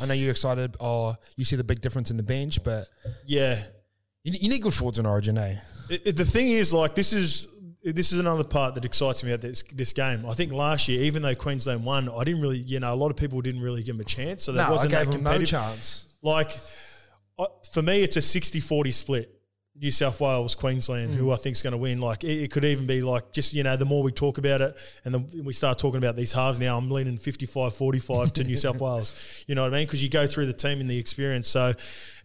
[0.00, 2.86] I know you're excited, or you see the big difference in the bench, but
[3.26, 3.60] yeah,
[4.22, 5.56] you, you need good forwards in Origin, eh?
[5.90, 7.48] It, it- the thing is, like, this is
[7.84, 10.24] this is another part that excites me about this this game.
[10.26, 13.10] I think last year, even though Queensland won, I didn't really, you know, a lot
[13.10, 14.44] of people didn't really give them a chance.
[14.44, 15.48] So there No, wasn't gave that him no competitive.
[15.48, 16.06] chance.
[16.22, 16.56] Like,
[17.40, 19.34] I, for me, it's a 60-40 split.
[19.80, 21.14] New South Wales, Queensland, Mm.
[21.14, 21.98] who I think is going to win.
[21.98, 24.60] Like, it, it could even be like, just, you know, the more we talk about
[24.60, 28.44] it and the, we start talking about these halves now, I'm leaning 55 45 to
[28.44, 29.12] New South Wales.
[29.46, 29.86] You know what I mean?
[29.86, 31.48] Because you go through the team and the experience.
[31.48, 31.72] So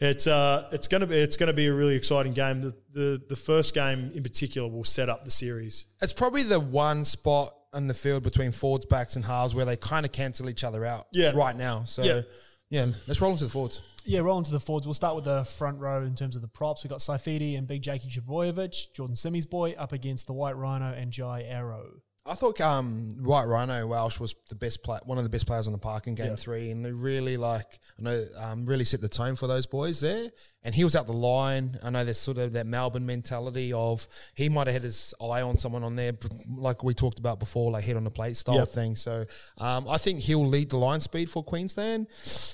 [0.02, 2.62] it's uh, it's going to be it's going to be a really exciting game.
[2.62, 5.86] The, the the first game in particular will set up the series.
[6.02, 9.78] It's probably the one spot in the field between forwards, backs, and halves where they
[9.78, 11.08] kind of cancel each other out.
[11.14, 11.32] Yeah.
[11.34, 11.84] right now.
[11.86, 12.22] So Yeah.
[12.70, 13.82] yeah, let's roll into the forwards.
[14.10, 14.88] Yeah, rolling to the forwards.
[14.88, 16.82] We'll start with the front row in terms of the props.
[16.82, 20.94] We've got Saifiti and Big Jakey Trbojevic, Jordan Simi's boy, up against the White Rhino
[20.94, 22.04] and Jai Arrow.
[22.28, 25.68] I thought um, White Rhino Welch was the best play, one of the best players
[25.68, 26.36] on the park in Game Yeah.
[26.36, 30.02] Three, and they really like I know um, really set the tone for those boys
[30.02, 30.30] there.
[30.64, 31.78] And he was out the line.
[31.82, 35.42] I know there's sort of that Melbourne mentality of he might have had his eye
[35.42, 36.12] on someone on there,
[36.50, 38.98] like we talked about before, like head on the plate style thing.
[38.98, 39.26] So
[39.60, 42.08] um, I think he'll lead the line speed for Queensland.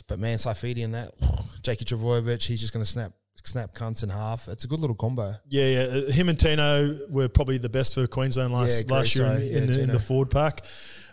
[0.08, 1.12] But man, Saifiti and that
[1.64, 4.48] Jakey Trbojevic, he's just going to snap snap cunts in half.
[4.48, 5.34] It's a good little combo.
[5.48, 5.80] Yeah, yeah.
[5.82, 9.38] Uh, Him and Tino were probably the best for Queensland last Yeah, last year in,
[9.38, 10.62] so, in, yeah, the, in the forward pack.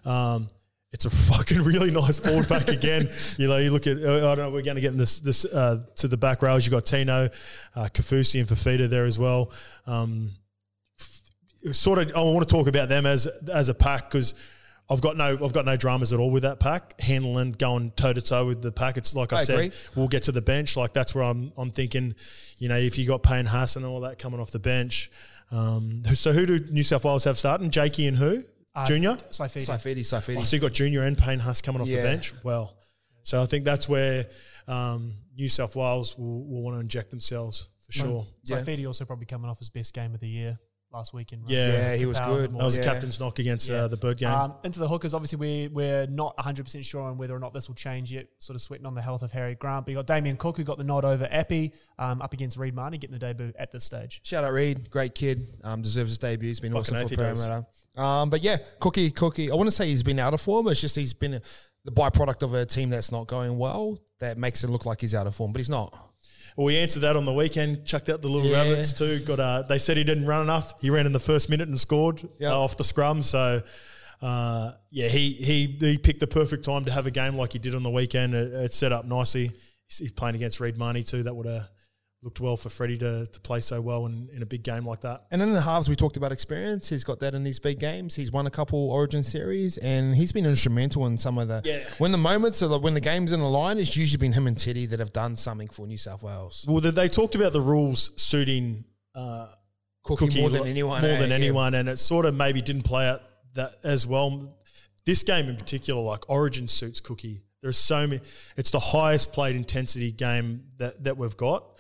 [0.04, 0.48] Um,
[0.92, 3.11] it's a fucking really nice forward pack again.
[3.38, 3.96] You know, you look at.
[4.02, 4.50] uh, I don't know.
[4.50, 6.66] We're going to get in this this uh, to the back rows.
[6.66, 7.30] You have got Tino,
[7.74, 9.50] uh, Kaufusi, and Fifita there as well.
[9.87, 10.33] Um,
[11.72, 14.35] sort of, I want to talk about them as as a pack because.
[14.90, 17.00] I've got no, I've got no dramas at all with that pack.
[17.00, 18.96] Handling, going toe to toe with the pack.
[18.96, 19.72] It's like I, I said, agree.
[19.94, 20.76] we'll get to the bench.
[20.76, 22.14] Like that's where I'm, I'm thinking.
[22.59, 25.11] You know, if you got Payne Hassan and all that coming off the bench.
[25.53, 27.70] Um, so who do New South Wales have starting?
[27.70, 28.44] Jakey and who?
[28.74, 29.14] Uh, Junior.
[29.31, 29.66] Saifiti.
[29.66, 30.37] Saifiti, Saifiti.
[30.38, 32.03] Oh, so you got Junior and Payne Haas coming off Yeah.
[32.03, 32.33] the bench.
[32.44, 32.76] Well,
[33.22, 34.26] so I think that's where
[34.68, 38.26] um, New South Wales will, will want to inject themselves for sure.
[38.44, 38.59] Yeah.
[38.59, 40.59] Saifiti also probably coming off his best game of the year
[40.92, 41.42] last weekend.
[41.42, 41.50] right?
[41.53, 41.66] Yeah.
[41.72, 42.53] Yeah, he was good.
[42.53, 42.83] That was Yeah.
[42.83, 43.85] a captain's knock against Yeah.
[43.85, 44.29] uh, the Bird game.
[44.29, 47.53] Um, into the hookers, obviously we we're not 100 percent sure on whether or not
[47.55, 48.26] this will change yet.
[48.38, 49.87] Sort of sweating on the health of Harry Grant.
[49.87, 52.74] But you got Damien Cook who got the nod over Appy um, up against Reed
[52.74, 54.20] Mahoney, getting the debut at this stage.
[54.24, 55.48] Shout out Reed, great kid.
[55.62, 56.48] Um, deserves his debut.
[56.48, 57.16] He's been Fucking awesome for he.
[57.16, 57.66] Parramatta.
[57.96, 59.50] Um, but yeah, Cookie, Cookie.
[59.50, 60.68] I want to say he's been out of form.
[60.68, 61.40] It's just he's been a,
[61.85, 63.98] the byproduct of a team that's not going well.
[64.18, 65.94] That makes it look like he's out of form, but he's not.
[66.61, 67.87] Well, we answered that on the weekend.
[67.87, 68.59] Chucked out the little Yeah.
[68.68, 69.20] rabbits too.
[69.20, 70.75] Got uh, they said he didn't run enough.
[70.83, 72.53] He ran in the first minute and scored Yep.
[72.53, 73.23] uh, off the scrum.
[73.23, 73.62] So.
[74.20, 77.59] Uh, yeah, he, he he picked the perfect time to have a game like he
[77.59, 78.35] did on the weekend.
[78.35, 79.53] It, it's set up nicely.
[79.88, 81.23] He's, he's playing against Reed Mahoney too.
[81.23, 81.70] That would have
[82.22, 85.00] looked well for Freddie to, to play so well in, in a big game like
[85.00, 85.24] that.
[85.30, 86.88] And in the halves, we talked about experience.
[86.88, 88.14] He's got that in these big games.
[88.14, 91.62] He's won a couple Origin series, and he's been instrumental in some of the.
[91.64, 91.80] Yeah.
[91.98, 94.59] When the moments, are, when the game's in the line, it's usually been him and
[94.59, 96.66] Teddy that have done something for New South Wales.
[96.68, 99.48] Well, they, they talked about the rules suiting uh,
[100.04, 101.00] Cookie, Cookie more than anyone.
[101.00, 101.18] more eh?
[101.18, 101.37] than Yeah.
[101.37, 103.20] anyone, and it sort of maybe didn't play out
[103.54, 104.52] that as well.
[105.06, 107.42] This game in particular, like Origin suits Cookie.
[107.62, 108.22] There's so many.
[108.56, 111.76] It's the highest played intensity game that that we've got,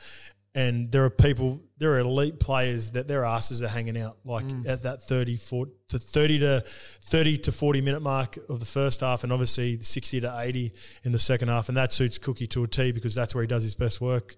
[0.54, 4.44] and there are people, there are elite players that their asses are hanging out like
[4.44, 4.66] Mm.
[4.68, 6.64] at that 30, 40, to 30 to
[7.02, 10.72] 30 to 40 minute mark of the first half, and obviously 60 to 80
[11.04, 13.48] in the second half, and that suits Cookie to a T because that's where he
[13.48, 14.34] does his best work.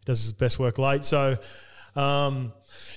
[0.00, 1.04] He does his best work late.
[1.04, 1.38] So,
[1.94, 2.52] um,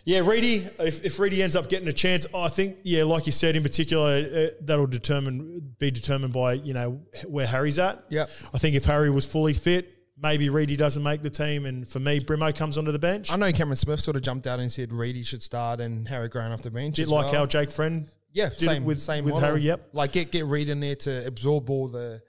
[0.06, 3.32] yeah, Reedy, if, if Reedy ends up getting a chance, I think, yeah, like you
[3.32, 8.04] said, in particular, uh, that'll determine be determined by you know where Harry's at.
[8.10, 8.26] Yeah.
[8.54, 12.00] I think if Harry was fully fit, maybe Reedy doesn't make the team, and for
[12.00, 13.32] me, Brimo comes onto the bench.
[13.32, 16.30] I know Cameron Smith sort of jumped out and said Reedy should start and Harry
[16.30, 16.98] Grant off the bench.
[16.98, 17.34] bit like well.
[17.42, 19.48] how Jake Friend Yeah, same it with same with model.
[19.50, 19.62] Harry.
[19.62, 19.90] Yep.
[19.94, 22.22] Like get get Reed in there to absorb all the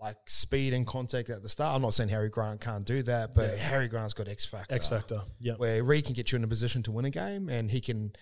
[0.00, 1.74] like speed and contact at the start.
[1.74, 4.74] I'm not saying Harry Grant can't do that, but Harry Grant's got X factor.
[4.74, 5.22] X factor.
[5.40, 5.58] Yep.
[5.58, 8.12] Where Reed can get you in a position to win a game, and he can.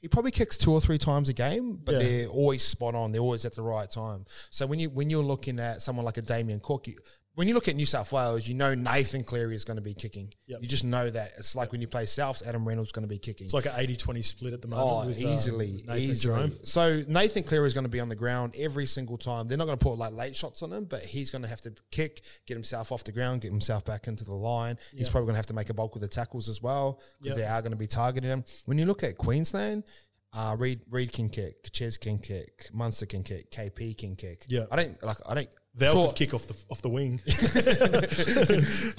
[0.00, 1.98] He probably kicks two or three times a game, but Yeah.
[1.98, 3.10] they're always spot on.
[3.10, 4.26] They're always at the right time.
[4.50, 6.98] So when you when you're looking at someone like a Damien Cook, you,
[7.38, 9.94] when you look at New South Wales, you know Nathan Cleary is going to be
[9.94, 10.28] kicking.
[10.48, 10.58] Yep.
[10.60, 11.34] You just know that.
[11.38, 13.44] It's like when you play Souths, Adam Reynolds is going to be kicking.
[13.44, 14.88] It's like an 80-20 split at the moment.
[14.90, 16.34] Oh, with, um, easily, Nathan easily.
[16.48, 16.66] Jarome.
[16.66, 19.46] So Nathan Cleary is going to be on the ground every single time.
[19.46, 21.60] They're not going to put like late shots on him, but he's going to have
[21.60, 24.76] to kick, get himself off the ground, get himself back into the line.
[24.96, 27.38] He's probably going to have to make a bulk of the tackles as well because
[27.38, 27.46] Yep.
[27.46, 28.44] they are going to be targeting him.
[28.66, 29.84] When you look at Queensland.
[30.30, 34.44] Uh, Reed Reed can kick, Ches can kick, Munster can kick, KP can kick.
[34.46, 34.66] Yeah.
[34.70, 35.16] I don't like.
[35.26, 35.48] I don't.
[35.78, 37.20] Val sure, could kick off the off the wing.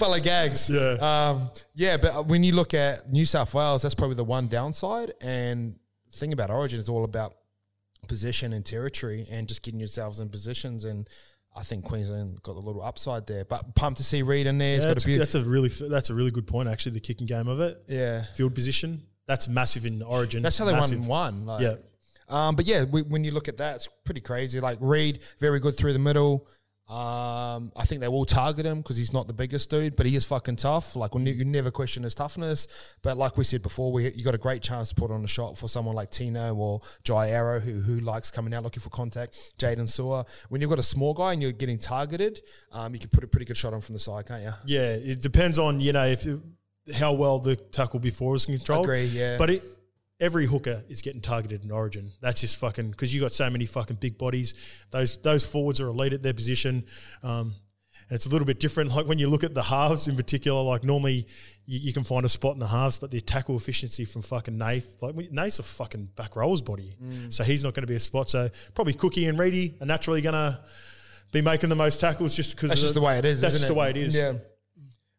[0.00, 0.68] like gags.
[0.70, 0.96] Yeah.
[1.00, 5.12] Um, yeah, but when you look at New South Wales, that's probably the one downside.
[5.20, 5.76] And
[6.10, 7.34] the thing about Origin is all about
[8.08, 10.84] position and territory and just getting yourselves in positions.
[10.84, 11.08] And
[11.56, 13.44] I think Queensland got a little upside there.
[13.44, 14.78] But pumped to see Reed in there.
[14.78, 16.92] Yeah, got that's, a that's a really that's a really good point actually.
[16.92, 18.24] The kicking game of it, Yeah.
[18.34, 20.42] field position, that's massive in Origin.
[20.42, 21.06] That's how they Massive.
[21.06, 21.46] won one.
[21.46, 21.74] Like, Yeah.
[22.28, 24.60] Um, but yeah, we, when you look at that, it's pretty crazy.
[24.60, 26.46] Like Reed, very good through the middle.
[26.90, 30.16] Um, I think they will target him because he's not the biggest dude, but he
[30.16, 30.96] is fucking tough.
[30.96, 32.66] Like when you, you never question his toughness.
[33.02, 35.28] But like we said before, we you got a great chance to put on a
[35.28, 38.90] shot for someone like Tino or Jai Arrow who who likes coming out looking for
[38.90, 39.56] contact.
[39.56, 40.26] Jaden Su'A.
[40.48, 42.40] When you've got a small guy and you're getting targeted,
[42.72, 44.52] um, you can put a pretty good shot on from the side, can't you?
[44.66, 46.26] Yeah, it depends on you know if
[46.92, 48.86] how well the tackle before is controlled.
[48.86, 49.38] Agree, yeah.
[49.38, 49.62] But it,
[50.20, 52.12] every hooker is getting targeted in Origin.
[52.20, 54.54] That's just fucking because you got so many fucking big bodies.
[54.90, 56.84] Those those forwards are elite at their position.
[57.22, 57.54] Um,
[58.12, 58.90] it's a little bit different.
[58.94, 61.26] Like when you look at the halves in particular, like normally
[61.64, 64.58] you, you can find a spot in the halves, but the tackle efficiency from fucking
[64.58, 67.32] Nath, like Nath's a fucking back rower's body, Mm.
[67.32, 68.28] so he's not going to be a spot.
[68.28, 70.58] So probably Cookie and Reedy are naturally going to
[71.30, 73.40] be making the most tackles just because That's just the way it is.
[73.40, 74.16] That's isn't just the way it is.
[74.16, 74.32] Yeah.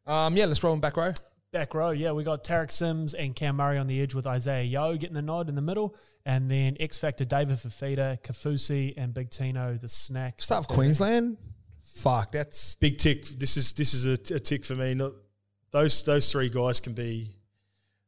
[0.05, 1.13] Um, yeah, let's roll in back row.
[1.51, 4.63] Back row, yeah, we got Tariq Sims and Cam Murray on the edge with Isaah
[4.63, 9.13] Yeo getting the nod in the middle, and then X Factor David Fifita, Kaufusi, and
[9.13, 10.41] Big Tino the snack.
[10.41, 11.37] Start of Queensland.
[11.83, 13.25] Fuck, that's Big tick.
[13.25, 14.93] This is this is a, a tick for me.
[14.93, 15.11] Not
[15.71, 17.31] those those three guys can be.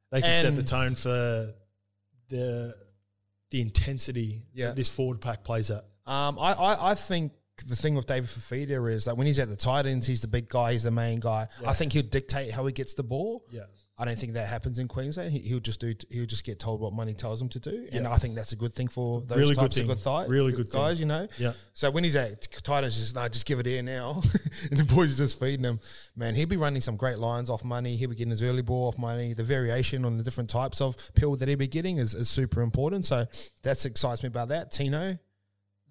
[0.10, 1.54] They can set the tone for
[2.30, 2.76] the
[3.50, 4.68] the intensity Yeah.
[4.68, 5.84] that this forward pack plays at.
[6.06, 7.34] Um, I, I, I think
[7.68, 10.28] the thing with David Fifita is that when he's at the tight ends, he's the
[10.28, 11.48] big guy, he's the main guy.
[11.66, 13.44] I think he'll dictate how he gets the ball.
[13.52, 13.64] Yeah.
[13.96, 15.32] I don't think that happens in Queensland.
[15.32, 15.94] He, he'll just do.
[16.10, 18.56] He'll just get told what money tells him to do, and I think that's a
[18.56, 19.84] good thing for those Really good types thing.
[19.84, 20.82] of good thigh, Really good thing.
[20.82, 21.00] guys.
[21.00, 21.28] You know.
[21.38, 21.54] Yeah.
[21.74, 24.20] So when he's at tight ends, just nah, just give it here now,
[24.72, 25.80] and the boys are just feeding him.
[26.16, 27.96] Man, he'll be running some great lines off money.
[27.96, 29.34] He'll be getting his early ball off money.
[29.36, 32.64] The variation on the different types of pill that he'll be getting is, is super
[32.64, 33.06] important.
[33.06, 33.28] So
[33.62, 34.72] that excites me about that.
[34.72, 35.20] Tino,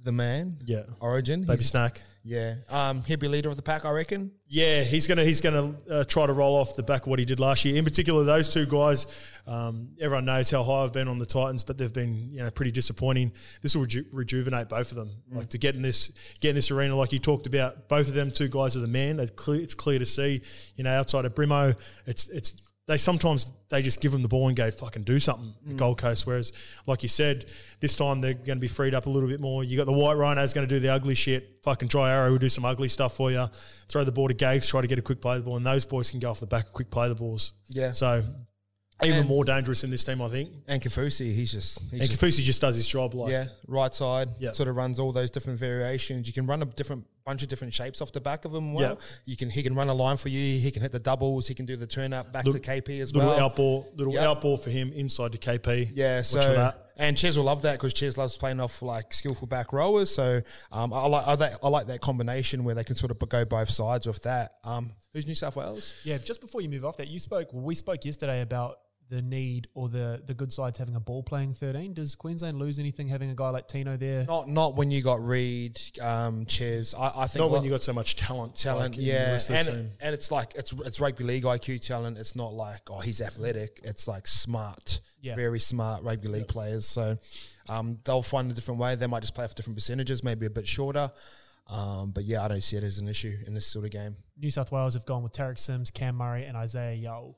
[0.02, 0.82] the man, Yeah.
[1.00, 2.02] Origin, Baby he's- snack.
[2.24, 4.30] yeah, um, he'll be leader of the pack, I reckon.
[4.48, 7.24] Yeah, he's gonna he's gonna uh, try to roll off the back of what he
[7.24, 7.76] did last year.
[7.76, 9.06] In particular, those two guys.
[9.44, 12.50] Um, everyone knows how high I've been on the Titans, but they've been you know
[12.50, 13.32] pretty disappointing.
[13.60, 15.10] This will reju- rejuvenate both of them.
[15.32, 17.88] Like to get in this get in this arena, like you talked about.
[17.88, 19.18] Both of them two guys are the man.
[19.18, 20.42] It's clear, it's clear to see.
[20.76, 21.74] You know, outside of Brimo,
[22.06, 22.62] it's it's
[22.92, 25.54] they sometimes they just give them the ball and go fucking do something.
[25.66, 25.76] at mm.
[25.78, 26.52] Gold Coast, whereas
[26.86, 27.46] like you said,
[27.80, 29.64] this time they're going to be freed up a little bit more.
[29.64, 31.60] You got the white rhinos going to do the ugly shit.
[31.64, 33.46] Fucking dry arrow will do some ugly stuff for you.
[33.88, 35.66] Throw the ball to Gags, try to get a quick play of the ball, and
[35.66, 37.54] those boys can go off the back of quick play the balls.
[37.68, 37.92] Yeah.
[37.92, 38.22] So
[39.02, 40.50] even And- more dangerous in this team, I think.
[40.68, 43.14] And Kaufusi, he's just he's And just Kaufusi just does his job.
[43.14, 44.28] Like Yeah, right side.
[44.38, 44.52] Yeah.
[44.52, 46.26] Sort of runs all those different variations.
[46.26, 48.72] You can run a different bunch of different shapes off the back of him.
[48.74, 49.06] Well, Yeah.
[49.24, 50.58] you can he can run a line for you.
[50.58, 51.46] He can hit the doubles.
[51.48, 53.50] He can do the turn up back Little- to KP as well little well.
[53.50, 54.22] outball, little Yep.
[54.40, 55.90] outball for him inside to KP.
[55.94, 59.72] Yeah, so and Ches will love that because Ches loves playing off like skillful back
[59.72, 60.14] rowers.
[60.14, 63.18] So um, I like I, like- I like that combination where they can sort of
[63.28, 64.52] go both sides with that.
[64.64, 65.94] Um, who's New South Wales?
[66.04, 67.52] Yeah, just before you move off that, you spoke.
[67.52, 68.78] Well, we spoke yesterday about
[69.12, 71.92] the need or the the good sides having a ball playing thirteen.
[71.92, 74.24] Does Queensland lose anything having a guy like Tino there?
[74.24, 76.94] Not not when you got Reed, um, Ches.
[76.94, 78.56] I, I think Not when you got so much talent.
[78.56, 79.90] talent, like, yeah, rest of the and team.
[80.00, 82.16] and it's like it's it's rugby league IQ talent.
[82.16, 83.80] It's not like oh he's athletic.
[83.84, 85.34] It's like smart, Yeah.
[85.36, 86.86] very smart rugby league players.
[86.86, 87.18] So
[87.68, 88.94] um, they'll find a different way.
[88.94, 91.10] They might just play for different percentages, maybe a bit shorter.
[91.68, 94.16] Um, but yeah, I don't see it as an issue in this sort of game.
[94.40, 97.36] New South Wales have gone with Tariq Sims, Cam Murray, and Isaah Yeo.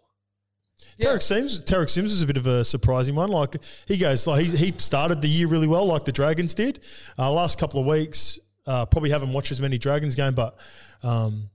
[0.98, 1.08] Yeah.
[1.08, 3.30] Tariq Sims, Tariq Sims is a bit of a surprising one.
[3.30, 6.80] Like he goes, like he, he started the year really well, like the Dragons did.
[7.18, 10.56] Uh, last couple of weeks, uh, probably haven't watched as many Dragons game, but
[11.02, 11.50] um,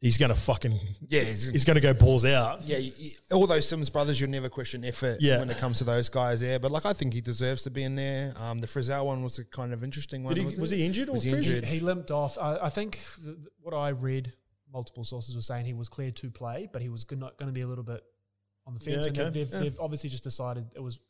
[0.00, 0.72] he's gonna fucking
[1.06, 2.62] Yeah, he's- he's gonna go balls out.
[2.64, 5.38] Yeah, you, you- all those Sims brothers, you'll never question effort Yeah.
[5.38, 6.58] when it comes to those guys there.
[6.58, 8.32] But like, I think he deserves to be in there.
[8.36, 10.34] Um, the Frizell one was a kind of interesting one.
[10.34, 11.64] Did he, wasn't was he injured or Was he injured?
[11.64, 12.38] He limped off.
[12.38, 14.32] I, I think th- th- what I read,
[14.72, 17.52] multiple sources were saying he was cleared to play, but he was not going to
[17.52, 18.02] be a little bit
[18.68, 19.06] on the fence.
[19.06, 19.30] Yeah, and okay.
[19.30, 19.58] they've, Yeah.
[19.60, 21.00] they've obviously just decided it was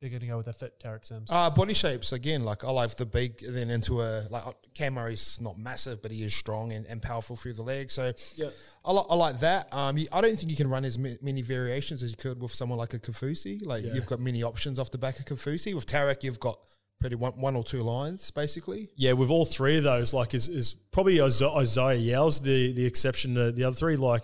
[0.00, 1.28] they're going to go with a fit Tariq Sims.
[1.28, 2.44] Uh, body shapes again.
[2.44, 6.00] Like I like the big, and then into a like uh, Cam Murray's not massive,
[6.02, 7.94] but he is strong and, and powerful through the legs.
[7.94, 8.50] So Yeah.
[8.84, 9.74] I, li- I like that.
[9.74, 12.40] Um, you, I don't think you can run as ma- many variations as you could
[12.40, 13.60] with someone like a Kaufusi.
[13.66, 13.94] Like Yeah.
[13.94, 15.74] you've got many options off the back of Kaufusi.
[15.74, 16.60] With Tariq, you've got
[17.00, 18.90] pretty one, one or two lines basically.
[18.94, 22.86] Yeah, with all three of those, like is, is probably Isaiah Isaiah Yeo's the the
[22.86, 23.96] exception to the other three.
[23.96, 24.22] Like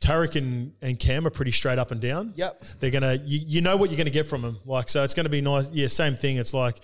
[0.00, 2.32] Tariq and, and Cam are pretty straight up and down.
[2.36, 2.62] Yep.
[2.80, 4.58] They're gonna you, you know what you're gonna get from them.
[4.64, 5.70] Like so it's gonna be nice.
[5.70, 6.36] Yeah, same thing.
[6.36, 6.80] It's like,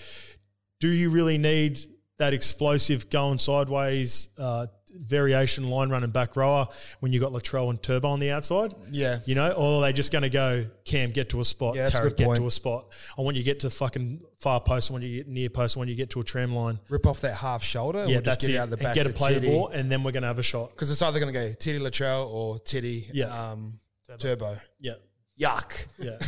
[0.79, 1.79] do you really need
[2.19, 4.67] that explosive going sideways uh,
[4.99, 6.69] variation line running back rower
[7.01, 8.75] when you got Latrell and Turbo on the outside?
[8.91, 9.19] Yeah.
[9.27, 11.87] You know, or are they just going to go, Cam, get to a spot, Yeah,
[11.87, 12.39] Tariq, get point.
[12.39, 12.89] to a spot.
[13.19, 15.29] I want you to get to the fucking far post, I want you to get
[15.29, 16.79] near post, I want you to get to a tram line.
[16.89, 18.01] Rip off that half shoulder.
[18.07, 18.55] Yeah, or just that's get it.
[18.55, 20.39] it out the and get to play the ball, and then we're going to have
[20.39, 20.71] a shot.
[20.71, 23.27] because it's either going to go Teddy Latrell or Teddy Yeah.
[23.53, 23.79] um,
[24.19, 24.57] Turbo.
[24.81, 24.95] Yeah.
[25.41, 25.87] Yuck.
[25.99, 26.19] Yeah.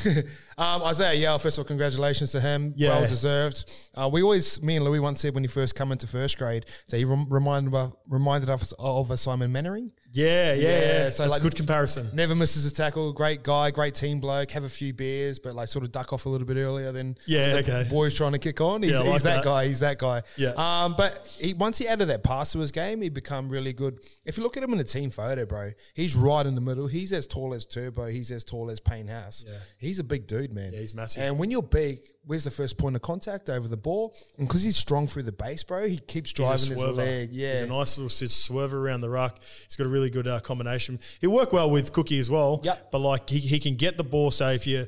[0.59, 2.73] um, Isaiah Yale, first of all, congratulations to him.
[2.77, 3.01] Yeah.
[3.01, 3.71] Well deserved.
[3.95, 6.65] Uh, we always, me and Louis once said when he first come into first grade
[6.89, 7.75] that he rem- reminded,
[8.09, 9.93] reminded us of a Simon Mannering.
[10.13, 11.11] Yeah, yeah, Yeah, yeah.
[11.11, 12.11] so That's like- a good comparison.
[12.13, 13.13] Never misses a tackle.
[13.13, 14.51] Great guy, great team bloke.
[14.51, 17.17] Have a few beers, but like sort of duck off a little bit earlier than
[17.27, 17.89] Yeah, the okay.
[17.91, 18.83] boys trying to kick on.
[18.83, 19.45] He's, Yeah, I he's like that, that.
[19.45, 19.67] guy.
[19.67, 20.23] He's that guy.
[20.37, 20.53] Yeah.
[20.57, 23.99] Um, but he, once he added that pass to his game, he become really good.
[24.25, 26.87] If you look at him in the team photo, bro, he's right in the middle.
[26.87, 28.07] He's as tall as Turbo.
[28.07, 29.45] He's as tall as Payne Haas.
[29.49, 29.55] Yeah.
[29.79, 30.73] He's a big dude, man.
[30.75, 31.23] Yeah, he's massive.
[31.23, 34.15] And when you're big, where's the first point of contact over the ball?
[34.39, 37.31] And because he's strong through the base, bro, he keeps driving his leg.
[37.33, 37.53] Yeah.
[37.53, 39.39] He's a nice little swerve around the ruck.
[39.67, 40.99] He's got a really really good uh, combination.
[41.21, 42.61] He'll work well with Cookie as well.
[42.65, 42.91] Yep.
[42.91, 44.31] But like he, he can get the ball.
[44.31, 44.87] So if you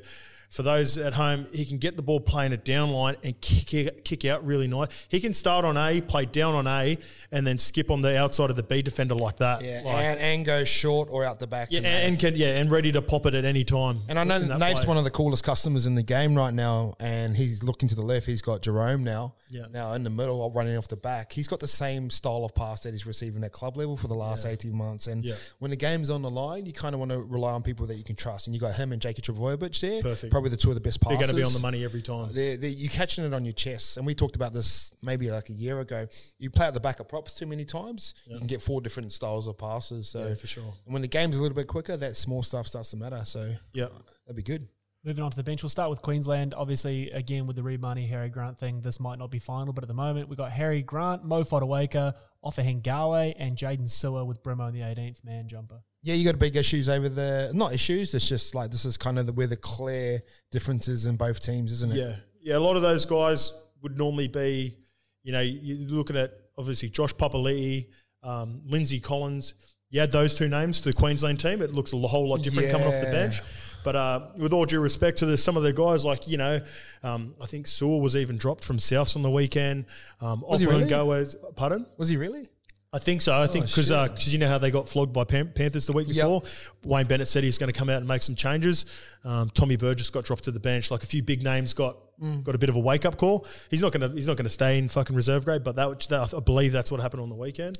[0.49, 4.03] for those at home, he can get the ball playing a down line and kick
[4.03, 4.87] kick out really nice.
[5.09, 6.97] He can start on A, play down on A,
[7.31, 9.61] and then skip on the outside of the B defender like that.
[9.63, 11.69] Yeah, Like- and, and go short or out the back.
[11.71, 14.01] yeah, and, can yeah, and ready to pop it at any time.
[14.07, 14.87] And I know Nate's play.
[14.89, 18.01] one of the coolest customers in the game right now, and he's looking to the
[18.01, 18.25] left.
[18.25, 19.35] He's got Jarome now.
[19.49, 19.65] Yeah.
[19.71, 21.31] Now in the middle, running off the back.
[21.31, 24.15] He's got the same style of pass that he's receiving at club level for the
[24.15, 25.07] last 18 months.
[25.07, 25.35] And Yeah.
[25.59, 27.95] when the game's on the line, you kind of want to rely on people that
[27.95, 28.47] you can trust.
[28.47, 30.01] And you got him and Jakey Trbojevic there.
[30.01, 30.33] Perfect.
[30.35, 31.17] Probably the two of the best passes.
[31.17, 32.27] They're going to be on the money every time.
[32.33, 33.95] They're, they're, you're catching it on your chest.
[33.95, 36.07] And we talked about this maybe like a year ago.
[36.39, 39.13] You play at the back of props too many times, you can get four different
[39.13, 40.09] styles of passes.
[40.09, 40.73] So Yeah, for sure.
[40.83, 43.21] And when the game's a little bit quicker, that small stuff starts to matter.
[43.23, 43.87] So Yeah.
[44.25, 44.67] that'd be good.
[45.05, 46.53] Moving on to the bench, we'll start with Queensland.
[46.53, 49.85] Obviously, again with the Reed Mahoney, Harry Grant thing, this might not be final, but
[49.85, 54.43] at the moment we've got Harry Grant, Mo Fotuaika, Offa Hengawe, and Jaden Su'A with
[54.43, 55.81] Brimo in the 18th man jumper.
[56.05, 57.51] Yeah, you got big issues over there.
[57.51, 58.13] Not issues.
[58.13, 60.19] It's just like this is kind of the, where the clear
[60.51, 61.97] differences in both teams, isn't it?
[61.97, 62.57] Yeah, yeah.
[62.57, 64.77] A lot of those guys would normally be,
[65.23, 67.87] you know, you're looking at obviously Josh Papali'i,
[68.21, 69.55] um, Lindsay Collins.
[69.89, 72.71] You add those two names to the Queensland team, it looks a whole lot different
[72.71, 73.41] coming off the bench.
[73.83, 76.61] But uh, with all due respect to the, some of the guys, like you know,
[77.01, 79.85] um, I think Su'A was even dropped from Souths on the weekend.
[80.21, 80.87] Um, Was he really?
[80.87, 81.87] Goes, pardon.
[81.97, 82.49] Was he really?
[82.95, 83.37] I think so.
[83.39, 84.11] I think because shit.
[84.13, 86.15] because you know how they got flogged by Pan- Panthers the week Yep.
[86.15, 86.43] before.
[86.85, 88.85] Wayne Bennett said he's going to come out and make some changes.
[89.25, 90.91] Um, Tommy Burgess got dropped to the bench.
[90.91, 91.97] Like a few big names got
[92.45, 93.45] got a bit of a wake up call.
[93.69, 95.63] He's not going to he's not going to stay in fucking reserve grade.
[95.63, 97.77] But that, that I believe that's what happened on the weekend.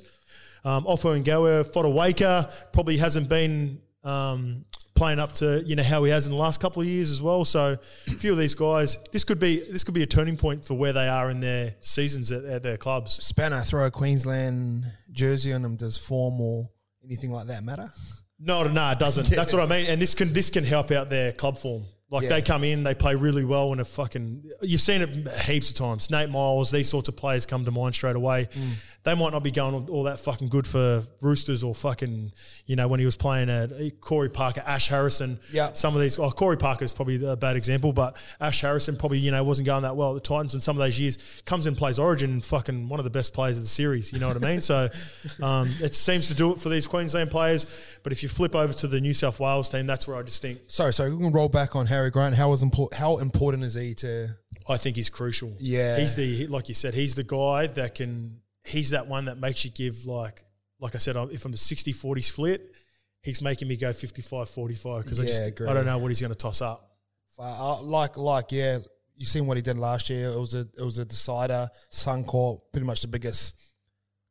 [0.64, 4.64] Um, Offa and Gower, Fotuaika probably hasn't been um,
[4.96, 7.22] playing up to you know how he has in the last couple of years as
[7.22, 7.44] well.
[7.44, 10.64] So a few of these guys, this could be this could be a turning point
[10.64, 13.12] for where they are in their seasons at, at their clubs.
[13.24, 15.76] Spanner throw a Queensland jersey on them.
[15.76, 16.64] Does form or
[17.04, 17.90] anything like that matter?
[18.38, 19.30] No, no, it doesn't.
[19.30, 19.86] That's what I mean.
[19.90, 21.84] And this can this can help out their club form.
[22.08, 22.28] Like Yeah.
[22.28, 25.76] they come in, they play really well, and a fucking you've seen it heaps of
[25.76, 26.08] times.
[26.10, 28.48] Nate Myles, these sorts of players come to mind straight away.
[28.52, 28.72] Mm.
[29.06, 32.32] They might not be going all, that fucking good for Roosters or fucking
[32.66, 35.38] you know when he was playing at uh, Corey Parker, Ash Harrison.
[35.52, 35.74] Yeah.
[35.74, 36.18] some of these.
[36.18, 39.66] Oh, Corey Parker is probably a bad example, but Ash Harrison probably you know wasn't
[39.66, 40.54] going that well at the Titans.
[40.54, 43.32] And some of those years comes in plays Origin, and fucking one of the best
[43.32, 44.12] players of the series.
[44.12, 44.60] You know what I mean?
[44.60, 44.88] So
[45.40, 47.64] um, it seems to do it for these Queensland players.
[48.02, 50.42] But if you flip over to the New South Wales team, that's where I just
[50.42, 52.34] think Sorry, so we can roll back on Harry Grant.
[52.34, 54.36] How was impor- How important is he to?
[54.68, 55.54] I think he's crucial.
[55.60, 55.96] Yeah.
[55.96, 58.40] he's the like you said, he's the guy that can.
[58.66, 60.42] He's that one that makes you give like
[60.78, 62.74] like I said, if I'm a 60-40 split,
[63.22, 65.68] he's making me go 55-45 because I Yeah, just agree.
[65.68, 66.90] I don't know what he's going to toss up.
[67.38, 68.78] Uh, like, like, yeah,
[69.16, 70.28] you seen what he did last year.
[70.28, 71.68] It was a, it was a decider.
[71.90, 73.56] Suncorp, pretty much the biggest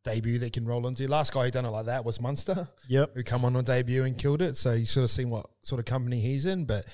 [0.03, 1.07] debut they can roll into.
[1.07, 3.11] Last guy who done it like that was Munster, Yep.
[3.15, 4.55] who come on on debut and killed it.
[4.55, 6.65] So you sort of seen what sort of company he's in.
[6.65, 6.85] But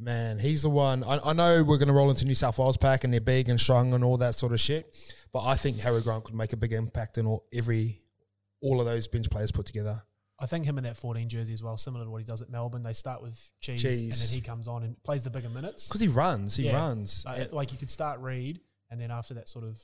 [0.00, 1.04] man, he's the one.
[1.04, 3.48] I, I know we're going to roll into New South Wales pack and they're big
[3.48, 4.94] and strong and all that sort of shit.
[5.32, 7.98] But I think Harry Grant could make a big impact in all, every
[8.62, 10.02] all of those bench players put together.
[10.38, 12.48] I think him in that 14 jersey as well, similar to what he does at
[12.48, 12.82] Melbourne.
[12.82, 15.86] They start with cheese, and then he comes on and plays the bigger minutes.
[15.88, 16.76] Because he runs, he Yeah.
[16.76, 17.24] runs.
[17.26, 18.60] Uh, like you could start Reed,
[18.90, 19.78] and then after that sort of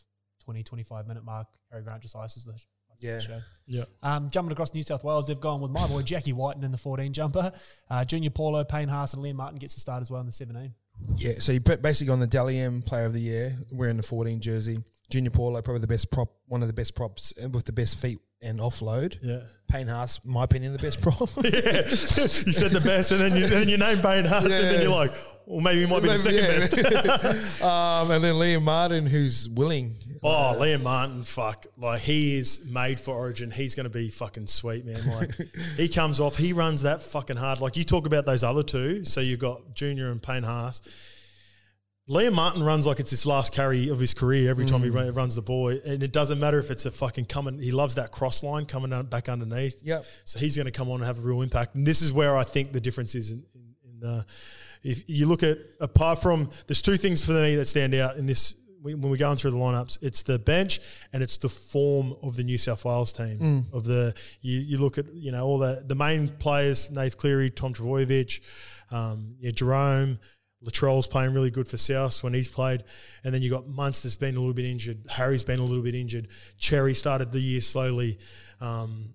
[0.44, 2.54] 20, 25 minute mark, Harry Grant just ices the
[2.98, 3.20] Yeah.
[3.20, 3.40] show.
[3.66, 3.84] Yeah.
[4.02, 6.78] Um, jumping across New South Wales, they've gone with my boy Jackie Wighton in the
[6.78, 7.52] 14 jumper.
[7.90, 10.32] Uh, Junior Paulo, Payne Haas, and Liam Martin gets to start as well in the
[10.32, 10.72] 17.
[11.16, 14.02] Yeah, so you put basically on the Dally M Player of the Year wearing the
[14.02, 14.78] 14 jersey.
[15.10, 18.18] Junior Paulo, probably the best prop, one of the best props with the best feet
[18.42, 19.18] and offload.
[19.22, 19.40] Yeah.
[19.70, 21.18] Payne Haas, my opinion, the best prop.
[21.44, 21.82] yeah.
[21.82, 24.90] you said the best, and then you, then you name Payne Haas, and then you're
[24.90, 25.12] like,
[25.46, 27.16] well, maybe he might be the second Yeah.
[27.18, 27.62] best.
[27.62, 29.94] um, and then Liam Martin, who's willing.
[30.22, 31.66] Oh, Liam Martin, fuck.
[31.76, 33.52] Like, he is made for Origin.
[33.52, 35.06] He's going to be fucking sweet, man.
[35.06, 35.30] Like,
[35.76, 37.60] he comes off, he runs that fucking hard.
[37.60, 39.04] Like, you talk about those other two.
[39.04, 40.82] So you've got Junior and Payne Haas.
[42.08, 44.94] Liam Martin runs like it's his last carry of his career every time he mm.
[44.94, 45.68] run, runs the ball.
[45.70, 48.92] And it doesn't matter if it's a fucking coming, he loves that cross line coming
[48.92, 49.82] out, back underneath.
[49.82, 50.04] Yep.
[50.24, 51.74] So he's going to come on and have a real impact.
[51.74, 54.26] And this is where I think the difference is in, in, in the.
[54.84, 58.26] If you look at apart from there's two things for me that stand out in
[58.26, 58.54] this
[58.94, 59.98] when we're going through the lineups.
[60.00, 60.80] It's the bench
[61.12, 63.38] and it's the form of the New South Wales team.
[63.38, 63.72] Mm.
[63.72, 67.50] Of the you, you look at you know all the the main players: Nath Cleary,
[67.50, 68.40] Tom Trbojevic,
[68.90, 70.18] um, yeah, Jarome.
[70.62, 72.82] Latrell's playing really good for South when he's played,
[73.24, 74.98] and then you got Munster's been a little bit injured.
[75.10, 76.28] Harry's been a little bit injured.
[76.58, 78.18] Cherry started the year slowly.
[78.60, 79.14] Um,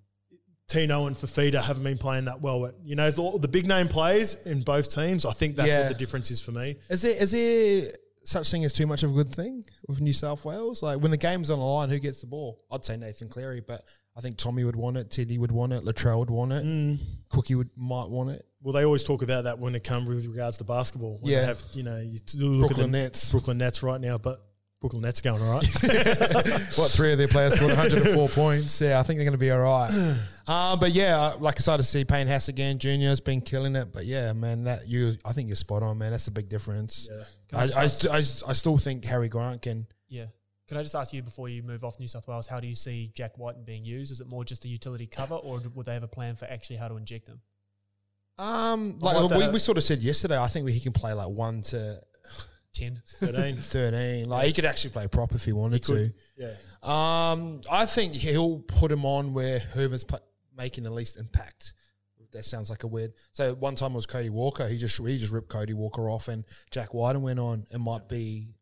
[0.68, 2.62] Tino and Fifita haven't been playing that well.
[2.62, 5.82] But, you know, all the big name players in both teams, I think that's Yeah.
[5.82, 6.78] what the difference is for me.
[6.90, 7.92] Is there is there
[8.24, 10.82] such thing as too much of a good thing with New South Wales?
[10.82, 12.64] Like when the game's on the line, who gets the ball?
[12.72, 13.84] I'd say Nathan Cleary, but
[14.16, 17.00] I think Tommy would want it, Teddy would want it, Latrell would want it, Mm.
[17.30, 18.46] Cookie would might want it.
[18.62, 21.18] Well, they always talk about that when it comes with regards to basketball.
[21.22, 21.46] When Yeah.
[21.46, 23.32] Have, you know, you look Brooklyn at the Nets.
[23.32, 24.46] Brooklyn Nets right now, but
[24.82, 25.66] Brooklyn Nets going all right.
[26.78, 28.82] what three of their players scored 104 points?
[28.82, 30.18] Yeah, I think they're going to be all right.
[30.48, 32.78] Um, but yeah, like I started to see Payne Haas again.
[32.78, 33.94] Junior's been killing it.
[33.94, 36.12] But yeah, man, that you, I think you're spot on, man.
[36.12, 37.08] That's a big difference.
[37.10, 37.24] yeah.
[37.58, 39.86] I I, I, I, I still think Harry Grant can.
[40.10, 40.26] Yeah.
[40.72, 42.76] Can I just ask you before you move off New South Wales, how do you
[42.76, 44.10] see Jack Wighton being used?
[44.10, 46.78] Is it more just a utility cover, or would they have a plan for actually
[46.78, 47.42] how to inject him?
[48.38, 51.28] Um, like like we, we sort of said yesterday, I think he can play like
[51.28, 52.00] one to
[52.74, 53.02] Ten.
[53.20, 53.58] 13.
[53.58, 54.30] 13.
[54.30, 56.14] Like he could actually play prop if he wanted He to.
[56.38, 56.54] Yeah.
[56.84, 60.20] Um, I think he'll put him on where Herman's pu-
[60.58, 61.74] making the least impact.
[62.32, 63.12] That sounds like a weird.
[63.34, 64.70] So one time it was Cody Walker.
[64.70, 67.66] He just he just ripped Cody Walker off, and Jack Wighton went on.
[67.74, 68.54] It might be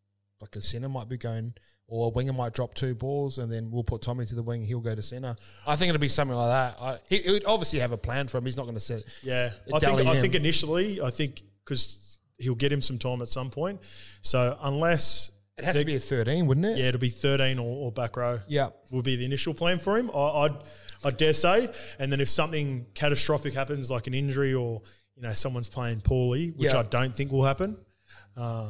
[0.41, 1.53] like a center might be going,
[1.89, 4.63] or a winger might drop two balls, and then we'll put Tommy to the wing.
[4.63, 5.35] He'll go to center.
[5.67, 6.81] I think it'll be something like that.
[6.81, 8.45] I, he, he would obviously have a plan for him.
[8.45, 9.03] He's not going to sit.
[9.23, 10.21] Yeah, I think I him.
[10.21, 13.81] think initially, I think because he'll get him some time at some point.
[14.21, 16.77] So unless It has to be a thirteen, wouldn't it?
[16.77, 18.39] yeah, it'll be thirteen or, or back row.
[18.47, 18.69] Yeah.
[18.91, 20.09] will be the initial plan for him.
[20.13, 20.55] I, I'd
[21.03, 24.81] I dare say, and then if something catastrophic happens, like an injury or
[25.15, 26.79] you know someone's playing poorly, which Yeah.
[26.79, 27.77] I don't think will happen.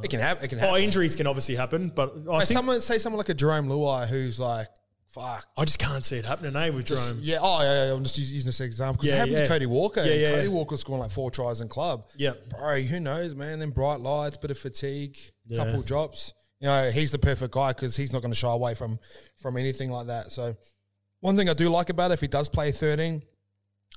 [0.02, 0.44] It can happen.
[0.44, 0.74] It can happen.
[0.74, 3.68] Oh, injuries can obviously happen, but I Like think someone say someone like a Jarome
[3.68, 4.66] Luai who's like,
[5.08, 5.46] fuck.
[5.56, 6.54] I just can't see it happening.
[6.56, 7.20] Eh, with Just, Jarome.
[7.22, 9.42] yeah, oh yeah, yeah, I'm just using this example because Yeah, it happened yeah.
[9.42, 10.02] to Cody Walker.
[10.04, 10.48] Yeah, yeah, Cody.
[10.48, 12.08] Walker scoring like four tries in club.
[12.16, 12.32] Yeah.
[12.48, 13.58] bro, who knows, man?
[13.58, 15.16] Then bright lights, bit of fatigue,
[15.56, 16.34] couple drops.
[16.60, 18.98] You know, he's the perfect guy because he's not going to shy away from
[19.38, 20.30] from anything like that.
[20.30, 20.56] So,
[21.20, 23.22] one thing I do like about it, if he does play 13,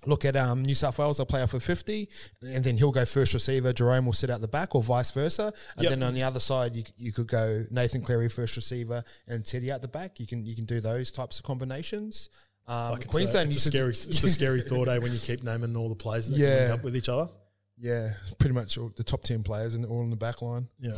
[0.06, 1.18] look at um, New South Wales.
[1.18, 2.10] They'll play off of 50,
[2.42, 3.74] and then he'll go first receiver.
[3.74, 5.54] Jarome will sit out the back, or vice versa.
[5.76, 5.90] And Yep.
[5.92, 9.72] then on the other side, you you could go Nathan Cleary first receiver and Teddy
[9.72, 10.20] out the back.
[10.20, 12.30] You can you can do those types of combinations.
[12.68, 15.90] Um, Queensland, it's a, scary, it's a scary thought, eh, when you keep naming all
[15.90, 16.60] the players that can Yeah.
[16.68, 17.30] link up with each other.
[17.78, 20.70] Yeah, pretty much all the top ten players and all in the back line.
[20.80, 20.96] Yeah.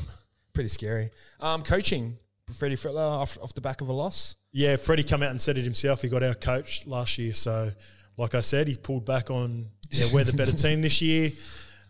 [0.54, 1.10] Pretty scary.
[1.40, 2.18] Um, coaching,
[2.54, 4.36] Freddie Fittler off, off the back of a loss.
[4.52, 6.02] Yeah, Freddie come out and said it himself.
[6.04, 7.72] He got our coach last year, so
[8.18, 11.32] like I said, he pulled back on yeah, we're the better team this year.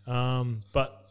[0.08, 1.06] Um, but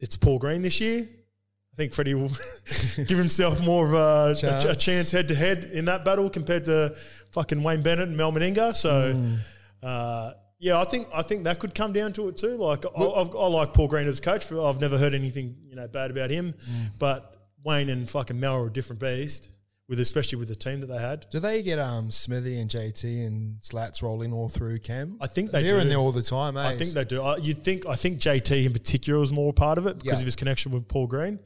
[0.00, 1.02] it's Paul Green this year.
[1.02, 2.30] I think Freddie will
[2.96, 4.64] give himself more of a, a, Chance.
[4.64, 6.94] a chance head to head in that battle compared to
[7.32, 8.74] fucking Wayne Bennett and Mal Meninga.
[8.74, 9.12] So.
[9.14, 9.38] Mm.
[9.82, 12.56] Uh, yeah, I think I think that could come down to it too.
[12.56, 14.50] Like I, I've, I like Paul Green as a coach.
[14.50, 16.86] I've never heard anything you know bad about him, Mm.
[16.98, 19.50] but Wayne and fucking Mel are a different beast.
[19.86, 23.26] With especially with the team that they had, Do they get um Smithy and JT
[23.26, 25.18] and Slats rolling all through Cam?
[25.20, 25.80] I think they They're do.
[25.82, 26.56] in there all the time.
[26.56, 26.66] Eh?
[26.68, 27.20] I think they do.
[27.20, 30.22] I, you'd think I think JT in particular was more part of it because Yeah.
[30.22, 31.38] of his connection with Paul Green.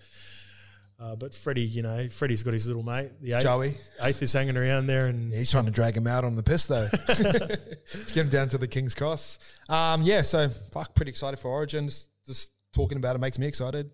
[1.01, 3.43] Uh, but Freddie, you know, Freddie's got his little mate, the eighth.
[3.45, 3.75] Joey.
[4.03, 6.67] Eighth is hanging around there, and He's trying to drag him out on the piss
[6.67, 6.89] though.
[7.07, 7.59] to
[8.07, 9.39] get him down to the King's Cross.
[9.69, 11.87] Um, yeah, so fuck, pretty excited for Origin.
[11.89, 13.91] Just, just talking about it makes me excited.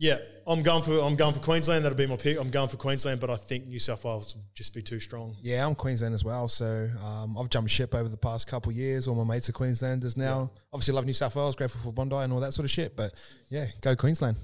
[0.00, 1.84] Yeah, I'm going for I'm going for Queensland.
[1.84, 2.38] That'll be my pick.
[2.38, 5.36] I'm going for Queensland, but I think New South Wales will just be too strong.
[5.42, 6.48] Yeah, I'm Queensland as well.
[6.48, 9.06] So um, I've jumped ship over the past couple of years.
[9.06, 10.52] All my mates are Queenslanders now.
[10.72, 12.96] Obviously, love New South Wales, grateful for Bondi and all that sort of shit.
[12.96, 13.12] But
[13.50, 14.38] yeah, go Queensland.